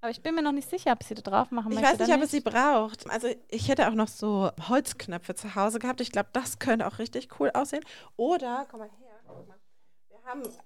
[0.00, 1.98] Aber ich bin mir noch nicht sicher, ob ich sie da drauf machen Ich möchte.
[2.00, 3.08] weiß nicht, ob es sie braucht.
[3.10, 6.00] Also ich hätte auch noch so Holzknöpfe zu Hause gehabt.
[6.00, 7.84] Ich glaube, das könnte auch richtig cool aussehen.
[8.16, 9.03] Oder, komm mal her.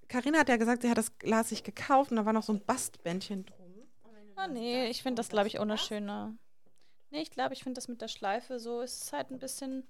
[0.09, 2.53] Carina hat ja gesagt, sie hat das Glas sich gekauft und da war noch so
[2.53, 3.69] ein Bastbändchen drum.
[4.37, 6.33] Ah, nee, ich finde das, glaube ich, ohne schöner.
[7.11, 9.89] Nee, ich glaube, ich finde das mit der Schleife so, ist es halt ein bisschen,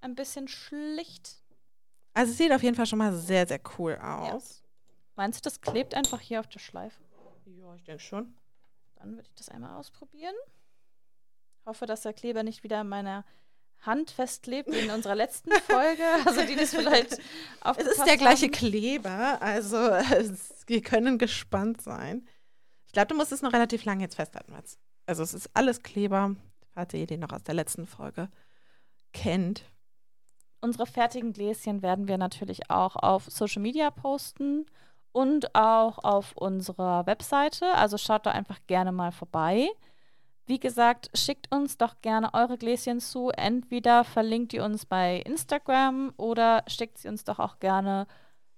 [0.00, 1.42] ein bisschen schlicht.
[2.12, 4.62] Also es sieht auf jeden Fall schon mal sehr, sehr cool aus.
[5.16, 7.02] Meinst du, das klebt einfach hier auf der Schleife?
[7.46, 8.36] Ja, ich denke schon.
[8.96, 10.34] Dann würde ich das einmal ausprobieren.
[11.66, 13.24] Hoffe, dass der Kleber nicht wieder an meiner
[13.80, 16.02] Hand festklebt wie in unserer letzten Folge.
[16.24, 17.18] Also die das vielleicht
[17.60, 19.76] auf Es ist der gleiche Kleber, also
[20.16, 22.26] es, wir können gespannt sein.
[22.86, 24.52] Ich glaube, du musst es noch relativ lange jetzt festhalten.
[24.52, 24.78] Mats.
[25.06, 26.34] Also es ist alles Kleber,
[26.72, 28.28] falls ihr den noch aus der letzten Folge
[29.12, 29.64] kennt.
[30.60, 34.64] Unsere fertigen Gläschen werden wir natürlich auch auf Social Media posten
[35.12, 37.66] und auch auf unserer Webseite.
[37.74, 39.68] Also schaut da einfach gerne mal vorbei.
[40.46, 43.30] Wie gesagt, schickt uns doch gerne eure Gläschen zu.
[43.30, 48.06] Entweder verlinkt ihr uns bei Instagram oder schickt sie uns doch auch gerne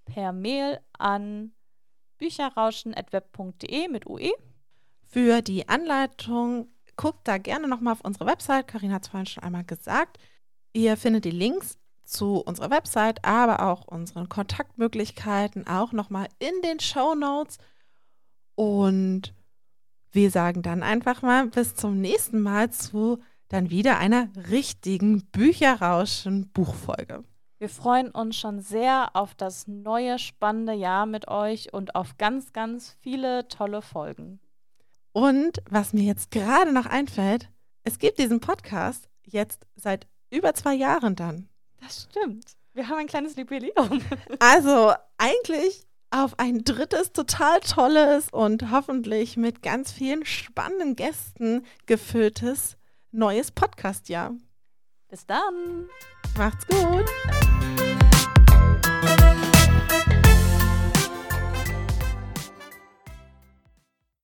[0.05, 1.53] per Mail an
[2.19, 4.33] bücherrauschen.web.de mit UE.
[5.05, 8.67] Für die Anleitung guckt da gerne nochmal auf unsere Website.
[8.67, 10.19] Karin hat es vorhin schon einmal gesagt.
[10.73, 16.81] Ihr findet die Links zu unserer Website, aber auch unseren Kontaktmöglichkeiten auch nochmal in den
[16.81, 17.59] Show Notes.
[18.55, 19.35] Und
[20.17, 26.51] wir sagen dann einfach mal bis zum nächsten Mal zu dann wieder einer richtigen Bücherrauschen
[26.53, 27.23] Buchfolge.
[27.59, 32.53] Wir freuen uns schon sehr auf das neue spannende Jahr mit euch und auf ganz,
[32.53, 34.41] ganz viele tolle Folgen.
[35.13, 37.49] Und was mir jetzt gerade noch einfällt,
[37.85, 41.49] es gibt diesen Podcast jetzt seit über zwei Jahren dann.
[41.81, 42.57] Das stimmt.
[42.75, 44.03] Wir haben ein kleines Jubiläum.
[44.39, 52.77] Also eigentlich auf ein drittes total tolles und hoffentlich mit ganz vielen spannenden Gästen gefülltes
[53.13, 54.35] neues Podcast-Jahr.
[55.09, 55.89] Bis dann.
[56.37, 57.76] Macht's gut!